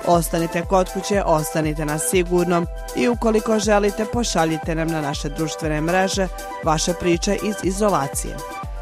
Ostanite 0.07 0.61
kod 0.61 0.93
kuće, 0.93 1.23
ostanite 1.25 1.85
na 1.85 1.99
sigurnom 1.99 2.67
i 2.95 3.07
ukoliko 3.07 3.59
želite 3.59 4.05
pošaljite 4.05 4.75
nam 4.75 4.87
na 4.87 5.01
naše 5.01 5.29
društvene 5.29 5.81
mreže 5.81 6.27
vaše 6.63 6.93
priče 6.93 7.37
iz 7.43 7.55
izolacije. 7.63 8.35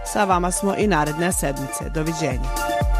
Sa 0.06 0.24
vama 0.24 0.52
smo 0.52 0.76
i 0.76 0.88
naredne 0.88 1.32
sedmice. 1.32 1.90
Doviđenja. 1.94 2.93